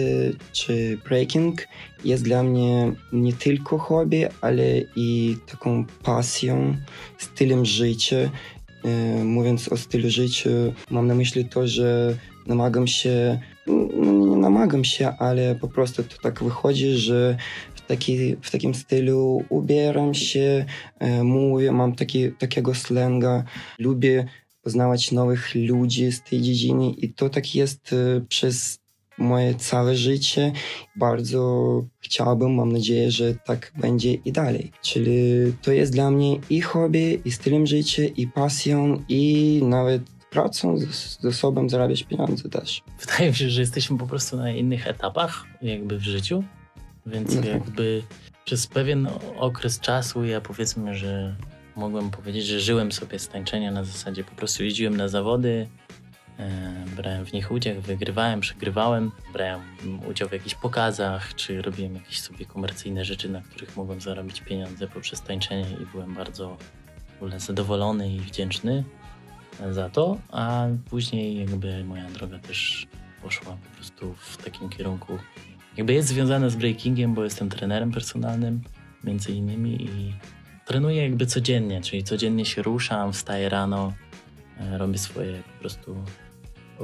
czy 0.53 0.99
breaking 1.05 1.69
jest 2.05 2.25
dla 2.25 2.43
mnie 2.43 2.93
nie 3.13 3.33
tylko 3.33 3.79
hobby, 3.79 4.25
ale 4.41 4.65
i 4.97 5.37
taką 5.51 5.85
pasją, 6.03 6.77
stylem 7.19 7.65
życia. 7.65 8.17
E, 8.85 9.25
Mówiąc 9.25 9.69
o 9.69 9.77
stylu 9.77 10.11
życia, 10.11 10.51
mam 10.91 11.07
na 11.07 11.15
myśli 11.15 11.45
to, 11.45 11.67
że 11.67 12.17
namagam 12.47 12.87
się, 12.87 13.41
no 13.67 14.13
nie 14.13 14.37
namagam 14.37 14.85
się, 14.85 15.09
ale 15.09 15.55
po 15.55 15.69
prostu 15.69 16.03
to 16.03 16.17
tak 16.23 16.45
wychodzi, 16.45 16.91
że 16.91 17.37
w, 17.75 17.81
taki, 17.81 18.37
w 18.37 18.51
takim 18.51 18.75
stylu 18.75 19.45
ubieram 19.49 20.15
się, 20.15 20.65
e, 20.99 21.25
mówię, 21.25 21.73
mam 21.73 21.95
taki, 21.95 22.33
takiego 22.33 22.75
slenga, 22.75 23.45
lubię 23.79 24.27
poznawać 24.63 25.13
nowych 25.13 25.55
ludzi 25.55 26.13
z 26.13 26.23
tej 26.23 26.41
dziedziny 26.41 26.91
i 26.91 27.13
to 27.13 27.29
tak 27.29 27.55
jest 27.55 27.95
przez 28.29 28.82
moje 29.23 29.55
całe 29.55 29.97
życie. 29.97 30.53
Bardzo 30.97 31.85
chciałbym, 32.01 32.55
mam 32.55 32.73
nadzieję, 32.73 33.11
że 33.11 33.35
tak 33.35 33.73
będzie 33.77 34.13
i 34.15 34.33
dalej. 34.33 34.73
Czyli 34.83 35.13
to 35.63 35.73
jest 35.73 35.93
dla 35.93 36.11
mnie 36.11 36.37
i 36.51 36.61
hobby, 36.61 37.21
i 37.25 37.33
stylem 37.33 37.67
życia, 37.67 38.03
i 38.17 38.27
pasją, 38.27 39.05
i 39.09 39.61
nawet 39.65 40.03
pracą 40.31 40.79
z, 40.79 41.21
ze 41.21 41.33
sobą 41.33 41.69
zarabiać 41.69 42.03
pieniądze 42.03 42.49
też. 42.49 42.83
Wydaje 43.01 43.31
mi 43.31 43.37
się, 43.37 43.51
że 43.51 43.61
jesteśmy 43.61 43.99
po 43.99 44.07
prostu 44.07 44.37
na 44.37 44.51
innych 44.51 44.87
etapach 44.87 45.45
jakby 45.63 45.99
w 45.99 46.03
życiu, 46.03 46.45
więc 47.07 47.37
Mhm. 47.37 47.55
jakby 47.55 48.03
przez 48.45 48.67
pewien 48.67 49.09
okres 49.39 49.81
czasu 49.81 50.25
ja 50.25 50.41
powiedzmy, 50.41 50.95
że 50.97 51.37
mogłem 51.77 52.11
powiedzieć, 52.11 52.47
że 52.47 52.61
żyłem 52.61 52.93
sobie 52.93 53.19
z 53.19 53.29
tańczenia 53.29 53.71
na 53.71 53.85
zasadzie 53.85 54.25
po 54.25 54.35
prostu 54.35 54.65
jeździłem 54.65 54.97
na 54.97 55.09
zawody, 55.09 55.69
brałem 56.97 57.27
w 57.27 57.33
nich 57.33 57.51
udział, 57.51 57.81
wygrywałem, 57.81 58.41
przegrywałem, 58.41 59.11
brałem 59.33 59.61
udział 60.09 60.29
w 60.29 60.33
jakichś 60.33 60.55
pokazach, 60.55 61.35
czy 61.35 61.63
robiłem 61.63 61.95
jakieś 61.95 62.21
sobie 62.21 62.47
komercyjne 62.47 63.05
rzeczy, 63.05 63.29
na 63.29 63.41
których 63.41 63.77
mogłem 63.77 64.01
zarobić 64.01 64.41
pieniądze 64.41 64.89
poprzez 64.89 65.23
tańczenie 65.23 65.67
i 65.83 65.87
byłem 65.87 66.15
bardzo 66.15 66.57
w 67.09 67.23
ogóle 67.23 67.41
zadowolony 67.41 68.15
i 68.15 68.21
wdzięczny 68.21 68.85
za 69.71 69.91
to, 69.91 70.19
a 70.31 70.67
później 70.91 71.39
jakby 71.39 71.85
moja 71.85 72.11
droga 72.11 72.39
też 72.39 72.87
poszła 73.23 73.57
po 73.57 73.77
prostu 73.77 74.15
w 74.15 74.37
takim 74.37 74.69
kierunku. 74.69 75.19
Jakby 75.77 75.93
jest 75.93 76.09
związane 76.09 76.51
z 76.51 76.57
breakingiem, 76.57 77.15
bo 77.15 77.25
jestem 77.25 77.49
trenerem 77.49 77.93
personalnym 77.93 78.61
między 79.05 79.33
innymi 79.33 79.85
i 79.85 80.15
trenuję 80.65 81.03
jakby 81.03 81.27
codziennie, 81.27 81.81
czyli 81.81 82.05
codziennie 82.05 82.45
się 82.45 82.63
ruszam, 82.63 83.13
wstaję 83.13 83.49
rano, 83.49 83.93
e, 84.61 84.79
robię 84.79 84.99
swoje 84.99 85.43
po 85.43 85.61
prostu 85.61 85.97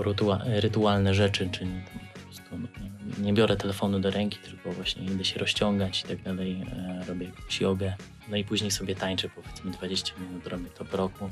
rytua- 0.02 0.60
rytualne 0.60 1.14
rzeczy, 1.14 1.48
czyli 1.52 1.70
po 2.14 2.20
prostu 2.20 2.42
no, 2.52 2.68
nie, 3.16 3.24
nie 3.26 3.32
biorę 3.32 3.56
telefonu 3.56 4.00
do 4.00 4.10
ręki, 4.10 4.38
tylko 4.38 4.72
właśnie 4.72 5.04
idę 5.04 5.24
się 5.24 5.40
rozciągać 5.40 6.00
i 6.00 6.08
tak 6.08 6.22
dalej, 6.22 6.62
e, 6.72 7.04
robię 7.08 7.26
jakąś 7.26 7.60
jogę, 7.60 7.94
no 8.28 8.36
i 8.36 8.44
później 8.44 8.70
sobie 8.70 8.94
tańczę 8.94 9.28
powiedzmy 9.28 9.70
20 9.70 10.12
minut, 10.20 10.46
robię 10.46 10.70
to 10.78 10.84
po 10.84 10.96
roku, 10.96 11.30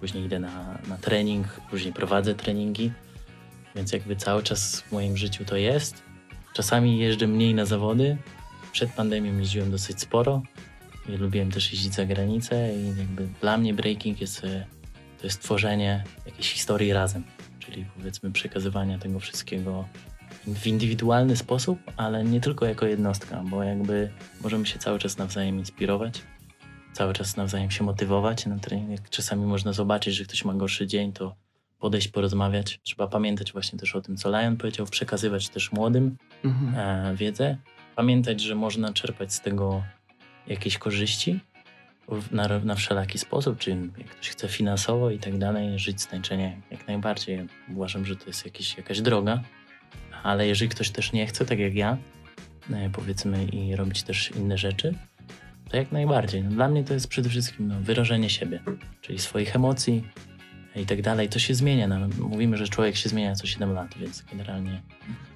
później 0.00 0.24
idę 0.24 0.38
na, 0.38 0.78
na 0.88 0.96
trening, 0.96 1.46
później 1.70 1.92
prowadzę 1.92 2.34
treningi, 2.34 2.92
więc 3.76 3.92
jakby 3.92 4.16
cały 4.16 4.42
czas 4.42 4.80
w 4.80 4.92
moim 4.92 5.16
życiu 5.16 5.44
to 5.44 5.56
jest. 5.56 6.02
Czasami 6.54 6.98
jeżdżę 6.98 7.26
mniej 7.26 7.54
na 7.54 7.64
zawody. 7.64 8.16
Przed 8.72 8.92
pandemią 8.92 9.38
jeździłem 9.38 9.70
dosyć 9.70 10.00
sporo. 10.00 10.42
I 11.08 11.12
lubiłem 11.12 11.50
też 11.50 11.72
jeździć 11.72 11.94
za 11.94 12.06
granicę 12.06 12.74
i 12.76 12.98
jakby 12.98 13.28
dla 13.40 13.58
mnie 13.58 13.74
breaking 13.74 14.20
jest, 14.20 14.44
e, 14.44 14.66
to 15.18 15.26
jest 15.26 15.42
tworzenie 15.42 16.04
jakiejś 16.26 16.52
historii 16.52 16.92
razem, 16.92 17.24
czyli 17.66 17.86
powiedzmy 17.96 18.30
przekazywania 18.30 18.98
tego 18.98 19.20
wszystkiego 19.20 19.84
w 20.46 20.66
indywidualny 20.66 21.36
sposób, 21.36 21.78
ale 21.96 22.24
nie 22.24 22.40
tylko 22.40 22.66
jako 22.66 22.86
jednostka, 22.86 23.42
bo 23.50 23.62
jakby 23.62 24.10
możemy 24.42 24.66
się 24.66 24.78
cały 24.78 24.98
czas 24.98 25.18
nawzajem 25.18 25.58
inspirować, 25.58 26.22
cały 26.92 27.12
czas 27.12 27.36
nawzajem 27.36 27.70
się 27.70 27.84
motywować 27.84 28.46
na 28.46 28.58
trening. 28.58 29.08
Czasami 29.10 29.44
można 29.46 29.72
zobaczyć, 29.72 30.14
że 30.14 30.24
ktoś 30.24 30.44
ma 30.44 30.54
gorszy 30.54 30.86
dzień, 30.86 31.12
to 31.12 31.36
podejść, 31.78 32.08
porozmawiać. 32.08 32.80
Trzeba 32.82 33.06
pamiętać 33.08 33.52
właśnie 33.52 33.78
też 33.78 33.96
o 33.96 34.00
tym, 34.00 34.16
co 34.16 34.30
Lion 34.30 34.56
powiedział, 34.56 34.86
przekazywać 34.86 35.48
też 35.48 35.72
młodym 35.72 36.16
Mhm. 36.44 36.74
e, 36.74 37.16
wiedzę. 37.16 37.56
Pamiętać, 37.96 38.40
że 38.40 38.54
można 38.54 38.92
czerpać 38.92 39.34
z 39.34 39.40
tego 39.40 39.82
jakieś 40.46 40.78
korzyści 40.78 41.40
na, 42.30 42.58
na 42.58 42.74
wszelaki 42.74 43.18
sposób, 43.18 43.58
czy 43.58 43.70
jak 43.70 44.06
ktoś 44.06 44.28
chce 44.28 44.48
finansowo 44.48 45.10
i 45.10 45.18
tak 45.18 45.38
dalej, 45.38 45.78
żyć 45.78 46.02
z 46.02 46.06
tańczenia 46.06 46.52
jak 46.70 46.86
najbardziej. 46.88 47.36
Ja 47.36 47.44
Uważam, 47.74 48.06
że 48.06 48.16
to 48.16 48.26
jest 48.26 48.44
jakiś, 48.44 48.76
jakaś 48.76 49.00
droga, 49.00 49.42
ale 50.22 50.46
jeżeli 50.46 50.68
ktoś 50.68 50.90
też 50.90 51.12
nie 51.12 51.26
chce, 51.26 51.44
tak 51.44 51.58
jak 51.58 51.74
ja, 51.74 51.96
e, 52.70 52.90
powiedzmy, 52.92 53.44
i 53.44 53.76
robić 53.76 54.02
też 54.02 54.30
inne 54.30 54.58
rzeczy, 54.58 54.94
to 55.70 55.76
jak 55.76 55.92
najbardziej. 55.92 56.42
No, 56.42 56.50
dla 56.50 56.68
mnie 56.68 56.84
to 56.84 56.94
jest 56.94 57.08
przede 57.08 57.28
wszystkim 57.28 57.68
no, 57.68 57.74
wyrażenie 57.80 58.30
siebie, 58.30 58.60
czyli 59.00 59.18
swoich 59.18 59.56
emocji 59.56 60.04
i 60.76 60.86
tak 60.86 61.02
dalej. 61.02 61.28
To 61.28 61.38
się 61.38 61.54
zmienia. 61.54 61.88
No, 61.88 62.08
mówimy, 62.18 62.56
że 62.56 62.68
człowiek 62.68 62.96
się 62.96 63.08
zmienia 63.08 63.34
co 63.34 63.46
7 63.46 63.72
lat, 63.72 63.98
więc 63.98 64.22
generalnie 64.22 64.82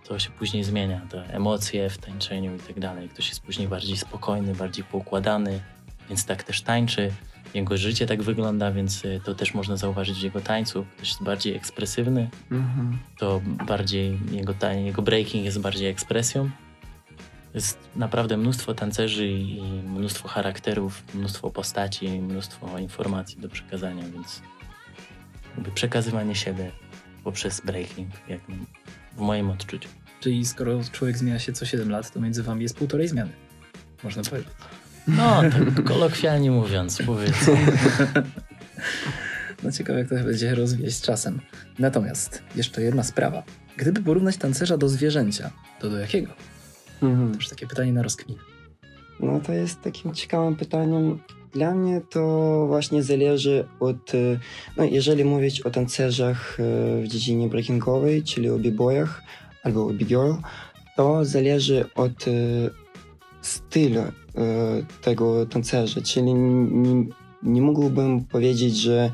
to 0.04 0.18
się 0.18 0.30
później 0.30 0.64
zmienia. 0.64 1.06
Te 1.10 1.34
emocje 1.34 1.90
w 1.90 1.98
tańczeniu 1.98 2.56
i 2.56 2.58
tak 2.58 2.80
dalej. 2.80 3.08
Ktoś 3.08 3.28
jest 3.28 3.40
później 3.40 3.68
bardziej 3.68 3.96
spokojny, 3.96 4.54
bardziej 4.54 4.84
poukładany, 4.84 5.60
więc 6.10 6.24
tak 6.24 6.42
też 6.42 6.62
tańczy. 6.62 7.12
Jego 7.54 7.76
życie 7.76 8.06
tak 8.06 8.22
wygląda, 8.22 8.72
więc 8.72 9.04
y, 9.04 9.20
to 9.24 9.34
też 9.34 9.54
można 9.54 9.76
zauważyć 9.76 10.18
w 10.18 10.22
jego 10.22 10.40
tańcu. 10.40 10.86
Ktoś 10.96 11.08
jest 11.08 11.22
bardziej 11.22 11.56
ekspresywny, 11.56 12.30
Mhm. 12.50 12.98
to 13.18 13.40
bardziej 13.66 14.18
jego, 14.30 14.54
tań, 14.54 14.84
jego 14.86 15.02
breaking 15.02 15.44
jest 15.44 15.60
bardziej 15.60 15.88
ekspresją. 15.88 16.50
Jest 17.54 17.78
naprawdę 17.96 18.36
mnóstwo 18.36 18.74
tancerzy 18.74 19.26
i 19.28 19.56
i 19.58 19.62
mnóstwo 19.82 20.28
charakterów, 20.28 21.02
mnóstwo 21.14 21.50
postaci, 21.50 22.08
mnóstwo 22.08 22.78
informacji 22.78 23.40
do 23.40 23.48
przekazania, 23.48 24.04
więc 24.14 24.42
jakby 25.56 25.70
przekazywanie 25.70 26.34
siebie 26.34 26.70
poprzez 27.24 27.60
breaking, 27.60 28.10
jak 28.28 28.40
w 29.16 29.20
moim 29.20 29.50
odczuciu. 29.50 29.88
Czyli 30.20 30.46
skoro 30.46 30.80
człowiek 30.92 31.18
zmienia 31.18 31.38
się 31.38 31.52
co 31.52 31.66
7 31.66 31.90
lat, 31.90 32.12
to 32.12 32.20
między 32.20 32.42
wami 32.42 32.62
jest 32.62 32.76
półtorej 32.76 33.08
zmiany. 33.08 33.30
Można 34.04 34.22
powiedzieć. 34.22 34.52
No, 35.08 35.42
tak 35.42 35.84
kolokwialnie 35.84 36.50
mówiąc, 36.50 36.98
powiedzmy. 37.06 37.56
No 39.62 39.72
ciekawe, 39.72 39.98
jak 39.98 40.08
to 40.08 40.14
będzie 40.14 40.54
rozwijać 40.54 40.92
z 40.94 41.00
czasem. 41.00 41.40
Natomiast 41.78 42.42
jeszcze 42.56 42.82
jedna 42.82 43.02
sprawa. 43.02 43.42
Gdyby 43.76 44.02
porównać 44.02 44.36
tancerza 44.36 44.76
do 44.76 44.88
zwierzęcia, 44.88 45.50
to 45.80 45.90
do 45.90 45.98
jakiego? 45.98 46.32
Mhm. 47.02 47.30
To 47.30 47.36
już 47.36 47.48
takie 47.48 47.66
pytanie 47.66 47.92
na 47.92 48.02
rozkmin. 48.02 48.38
No 49.20 49.40
to 49.40 49.52
jest 49.52 49.80
takim 49.80 50.14
ciekawym 50.14 50.56
pytaniem. 50.56 51.18
Dla 51.52 51.74
mnie 51.74 52.00
to 52.10 52.64
właśnie 52.66 53.02
zależy 53.02 53.68
od, 53.80 54.14
e, 54.14 54.38
no 54.76 54.84
jeżeli 54.84 55.24
mówić 55.24 55.60
o 55.60 55.70
tancerzach 55.70 56.58
e, 56.60 56.62
w 57.02 57.08
dziedzinie 57.08 57.48
breakingowej, 57.48 58.22
czyli 58.22 58.50
o 58.50 58.58
b-boyach 58.58 59.22
albo 59.62 59.86
o 59.86 59.92
b-girl, 59.92 60.32
to 60.96 61.24
zależy 61.24 61.84
od 61.94 62.28
e, 62.28 62.30
stylu 63.42 64.02
tego 65.00 65.46
tancerza, 65.46 66.00
czyli 66.00 66.34
nie, 66.34 67.04
nie 67.42 67.62
mógłbym 67.62 68.24
powiedzieć, 68.24 68.76
że 68.76 69.10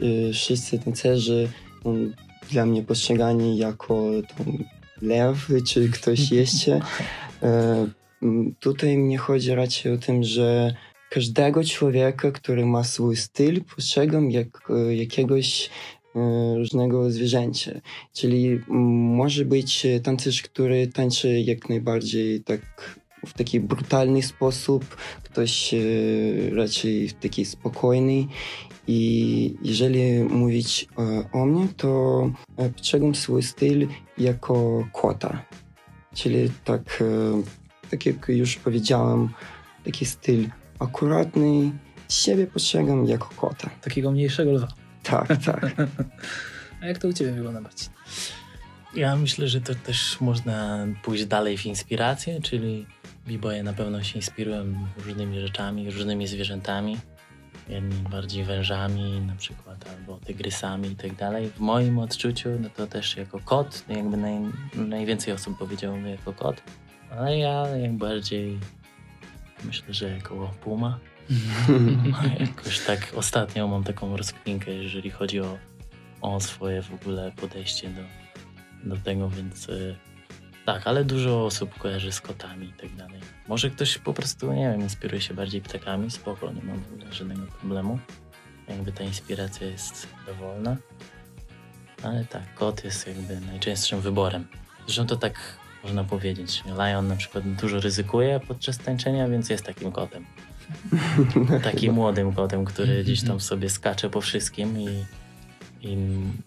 e, 0.00 0.32
wszyscy 0.32 0.78
tancerzy 0.78 1.48
są 1.82 2.10
dla 2.50 2.66
mnie 2.66 2.82
postrzegani 2.82 3.58
jako 3.58 4.10
lew 5.02 5.48
czy 5.66 5.88
ktoś 5.88 6.30
jeszcze. 6.40 6.80
E, 7.42 7.86
Tutaj 8.60 8.98
mnie 8.98 9.18
chodzi 9.18 9.54
raczej 9.54 9.92
o 9.92 9.98
tym, 9.98 10.24
że 10.24 10.74
każdego 11.10 11.64
człowieka, 11.64 12.30
który 12.30 12.66
ma 12.66 12.84
swój 12.84 13.16
styl, 13.16 13.64
postrzegam 13.76 14.30
jak 14.30 14.70
e, 14.70 14.94
jakiegoś 14.94 15.70
e, 16.14 16.54
różnego 16.56 17.10
zwierzęcia. 17.10 17.80
Czyli 18.12 18.60
może 18.68 19.44
być 19.44 19.86
e, 19.86 20.00
tancerz, 20.00 20.42
który 20.42 20.86
tańczy 20.86 21.40
jak 21.40 21.68
najbardziej 21.68 22.40
tak 22.40 22.60
w 23.26 23.32
taki 23.32 23.60
brutalny 23.60 24.22
sposób, 24.22 24.96
ktoś 25.22 25.74
e, 25.74 25.78
raczej 26.54 27.08
w 27.08 27.14
taki 27.14 27.44
spokojny. 27.44 28.26
I 28.86 29.54
jeżeli 29.62 30.24
mówić 30.24 30.88
e, 30.98 31.30
o 31.32 31.46
mnie, 31.46 31.68
to 31.76 32.30
e, 32.56 32.70
postrzegam 32.70 33.14
swój 33.14 33.42
styl 33.42 33.88
jako 34.18 34.88
kota. 34.92 35.42
Czyli 36.14 36.50
tak, 36.64 37.02
tak 37.90 38.06
jak 38.06 38.28
już 38.28 38.56
powiedziałem, 38.56 39.28
taki 39.84 40.04
styl 40.04 40.48
akuratny. 40.78 41.72
Siebie 42.08 42.46
postrzegam 42.46 43.06
jako 43.06 43.28
kota. 43.36 43.70
Takiego 43.80 44.10
mniejszego 44.10 44.52
lwa. 44.52 44.68
Tak, 45.02 45.28
tak. 45.44 45.74
A 46.80 46.86
jak 46.86 46.98
to 46.98 47.08
u 47.08 47.12
ciebie 47.12 47.32
wygląda, 47.32 47.60
Marcin? 47.60 47.90
Ja 48.96 49.16
myślę, 49.16 49.48
że 49.48 49.60
to 49.60 49.74
też 49.74 50.20
można 50.20 50.86
pójść 51.02 51.24
dalej 51.26 51.58
w 51.58 51.66
inspirację, 51.66 52.40
czyli 52.40 52.86
b-boye 53.26 53.62
na 53.62 53.72
pewno 53.72 54.02
się 54.02 54.16
inspirują 54.16 54.86
różnymi 54.96 55.40
rzeczami, 55.40 55.90
różnymi 55.90 56.26
zwierzętami. 56.26 56.96
Jedni 57.68 57.96
bardziej 58.10 58.44
wężami 58.44 59.20
na 59.20 59.36
przykład, 59.36 59.84
albo 59.90 60.18
tygrysami 60.18 60.88
i 60.88 60.96
tak 60.96 61.14
dalej. 61.14 61.50
W 61.50 61.60
moim 61.60 61.98
odczuciu, 61.98 62.48
no 62.60 62.68
to 62.76 62.86
też 62.86 63.16
jako 63.16 63.40
kot, 63.40 63.84
jakby 63.88 64.16
naj, 64.16 64.34
najwięcej 64.74 65.34
osób 65.34 65.58
powiedziałoby 65.58 66.10
jako 66.10 66.32
kot, 66.32 66.62
ale 67.10 67.38
ja 67.38 67.68
jak 67.68 67.92
bardziej 67.92 68.58
myślę, 69.64 69.94
że 69.94 70.10
jako 70.10 70.50
puma. 70.60 70.98
Jakoś 72.40 72.80
tak 72.80 73.12
ostatnio 73.16 73.68
mam 73.68 73.84
taką 73.84 74.16
rozkminkę, 74.16 74.70
jeżeli 74.70 75.10
chodzi 75.10 75.40
o, 75.40 75.58
o 76.20 76.40
swoje 76.40 76.82
w 76.82 76.94
ogóle 76.94 77.32
podejście 77.36 77.90
do, 77.90 78.02
do 78.94 79.00
tego, 79.00 79.30
więc 79.30 79.68
y, 79.68 79.96
tak, 80.64 80.86
ale 80.86 81.04
dużo 81.04 81.44
osób 81.44 81.78
kojarzy 81.78 82.12
z 82.12 82.20
kotami 82.20 82.68
i 82.68 82.72
tak 82.72 82.96
dalej. 82.96 83.20
Może 83.48 83.70
ktoś 83.70 83.98
po 83.98 84.12
prostu, 84.12 84.52
nie 84.52 84.70
wiem, 84.70 84.80
inspiruje 84.80 85.20
się 85.20 85.34
bardziej 85.34 85.60
ptakami, 85.60 86.10
spoko, 86.10 86.52
nie 86.52 86.62
mam 86.62 86.82
w 86.82 86.92
ogóle 86.92 87.12
żadnego 87.12 87.46
problemu. 87.46 87.98
Jakby 88.68 88.92
ta 88.92 89.04
inspiracja 89.04 89.66
jest 89.66 90.08
dowolna. 90.26 90.76
Ale 92.02 92.24
tak, 92.24 92.54
kot 92.54 92.84
jest 92.84 93.06
jakby 93.06 93.40
najczęstszym 93.40 94.00
wyborem. 94.00 94.46
Zresztą 94.86 95.06
to 95.06 95.16
tak 95.16 95.58
można 95.82 96.04
powiedzieć. 96.04 96.62
Lion 96.66 97.08
na 97.08 97.16
przykład 97.16 97.44
dużo 97.48 97.80
ryzykuje 97.80 98.40
podczas 98.48 98.78
tańczenia, 98.78 99.28
więc 99.28 99.50
jest 99.50 99.64
takim 99.64 99.92
kotem. 99.92 100.26
Takim 101.64 101.94
młodym 101.94 102.32
kotem, 102.32 102.64
który 102.64 103.04
gdzieś 103.04 103.24
tam 103.24 103.40
sobie 103.40 103.70
skacze 103.70 104.10
po 104.10 104.20
wszystkim 104.20 104.80
i, 104.80 105.04
i 105.84 105.96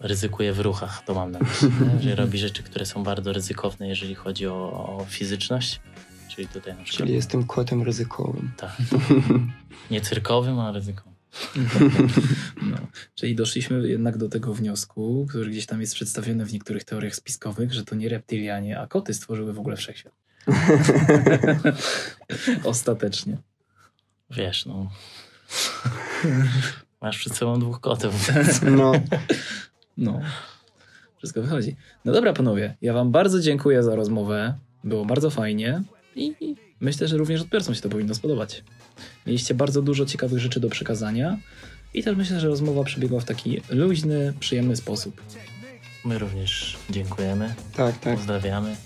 ryzykuje 0.00 0.52
w 0.52 0.60
ruchach, 0.60 1.04
to 1.04 1.14
mam 1.14 1.30
na 1.30 1.38
myśli. 1.38 1.68
Że 2.00 2.14
robi 2.14 2.38
rzeczy, 2.38 2.62
które 2.62 2.86
są 2.86 3.02
bardzo 3.02 3.32
ryzykowne, 3.32 3.88
jeżeli 3.88 4.14
chodzi 4.14 4.46
o, 4.46 4.54
o 4.98 5.06
fizyczność. 5.08 5.80
Czyli 6.28 6.48
tutaj 6.48 6.76
na 6.76 6.84
przykład 6.84 6.98
Czyli 6.98 7.14
jestem 7.14 7.46
kotem 7.46 7.82
ryzykowym. 7.82 8.52
tak, 8.56 8.76
nie 9.90 10.00
cyrkowym, 10.00 10.58
a 10.58 10.72
ryzykowym. 10.72 11.12
No, 12.62 12.76
czyli 13.14 13.34
doszliśmy 13.34 13.88
jednak 13.88 14.18
do 14.18 14.28
tego 14.28 14.54
wniosku, 14.54 15.26
który 15.28 15.50
gdzieś 15.50 15.66
tam 15.66 15.80
jest 15.80 15.94
przedstawiony 15.94 16.44
w 16.44 16.52
niektórych 16.52 16.84
teoriach 16.84 17.14
spiskowych, 17.14 17.72
że 17.72 17.84
to 17.84 17.94
nie 17.94 18.08
reptylianie, 18.08 18.80
a 18.80 18.86
koty 18.86 19.14
stworzyły 19.14 19.52
w 19.52 19.58
ogóle 19.58 19.76
wszechświat. 19.76 20.12
Ostatecznie. 22.64 23.38
Wiesz, 24.30 24.66
no. 24.66 24.90
Masz 27.02 27.18
przed 27.18 27.36
sobą 27.36 27.58
dwóch 27.60 27.80
kotów. 27.80 28.14
No, 28.76 28.92
No, 29.96 30.20
wszystko 31.18 31.42
wychodzi. 31.42 31.76
No 32.04 32.12
dobra, 32.12 32.32
panowie, 32.32 32.76
ja 32.82 32.92
wam 32.92 33.10
bardzo 33.12 33.40
dziękuję 33.40 33.82
za 33.82 33.94
rozmowę. 33.96 34.54
Było 34.84 35.04
bardzo 35.04 35.30
fajnie 35.30 35.82
i 36.16 36.54
myślę, 36.80 37.08
że 37.08 37.16
również 37.16 37.40
odbiorcom 37.40 37.74
się 37.74 37.80
to 37.80 37.88
powinno 37.88 38.14
spodobać. 38.14 38.64
Mieliście 39.26 39.54
bardzo 39.54 39.82
dużo 39.82 40.06
ciekawych 40.06 40.38
rzeczy 40.38 40.60
do 40.60 40.68
przekazania 40.70 41.38
i 41.94 42.02
też 42.02 42.16
myślę, 42.16 42.40
że 42.40 42.48
rozmowa 42.48 42.84
przebiegła 42.84 43.20
w 43.20 43.24
taki 43.24 43.60
luźny, 43.70 44.32
przyjemny 44.40 44.76
sposób. 44.76 45.22
My 46.04 46.18
również 46.18 46.76
dziękujemy, 46.90 47.54
Tak, 47.76 47.98
tak. 47.98 48.16
pozdrawiamy. 48.16 48.76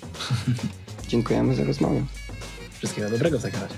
Dziękujemy 1.09 1.55
za 1.55 1.65
rozmowę. 1.65 2.05
Wszystkiego 2.79 3.11
dobrego 3.11 3.39
w 3.39 3.43
takim 3.43 3.61
razie. 3.61 3.75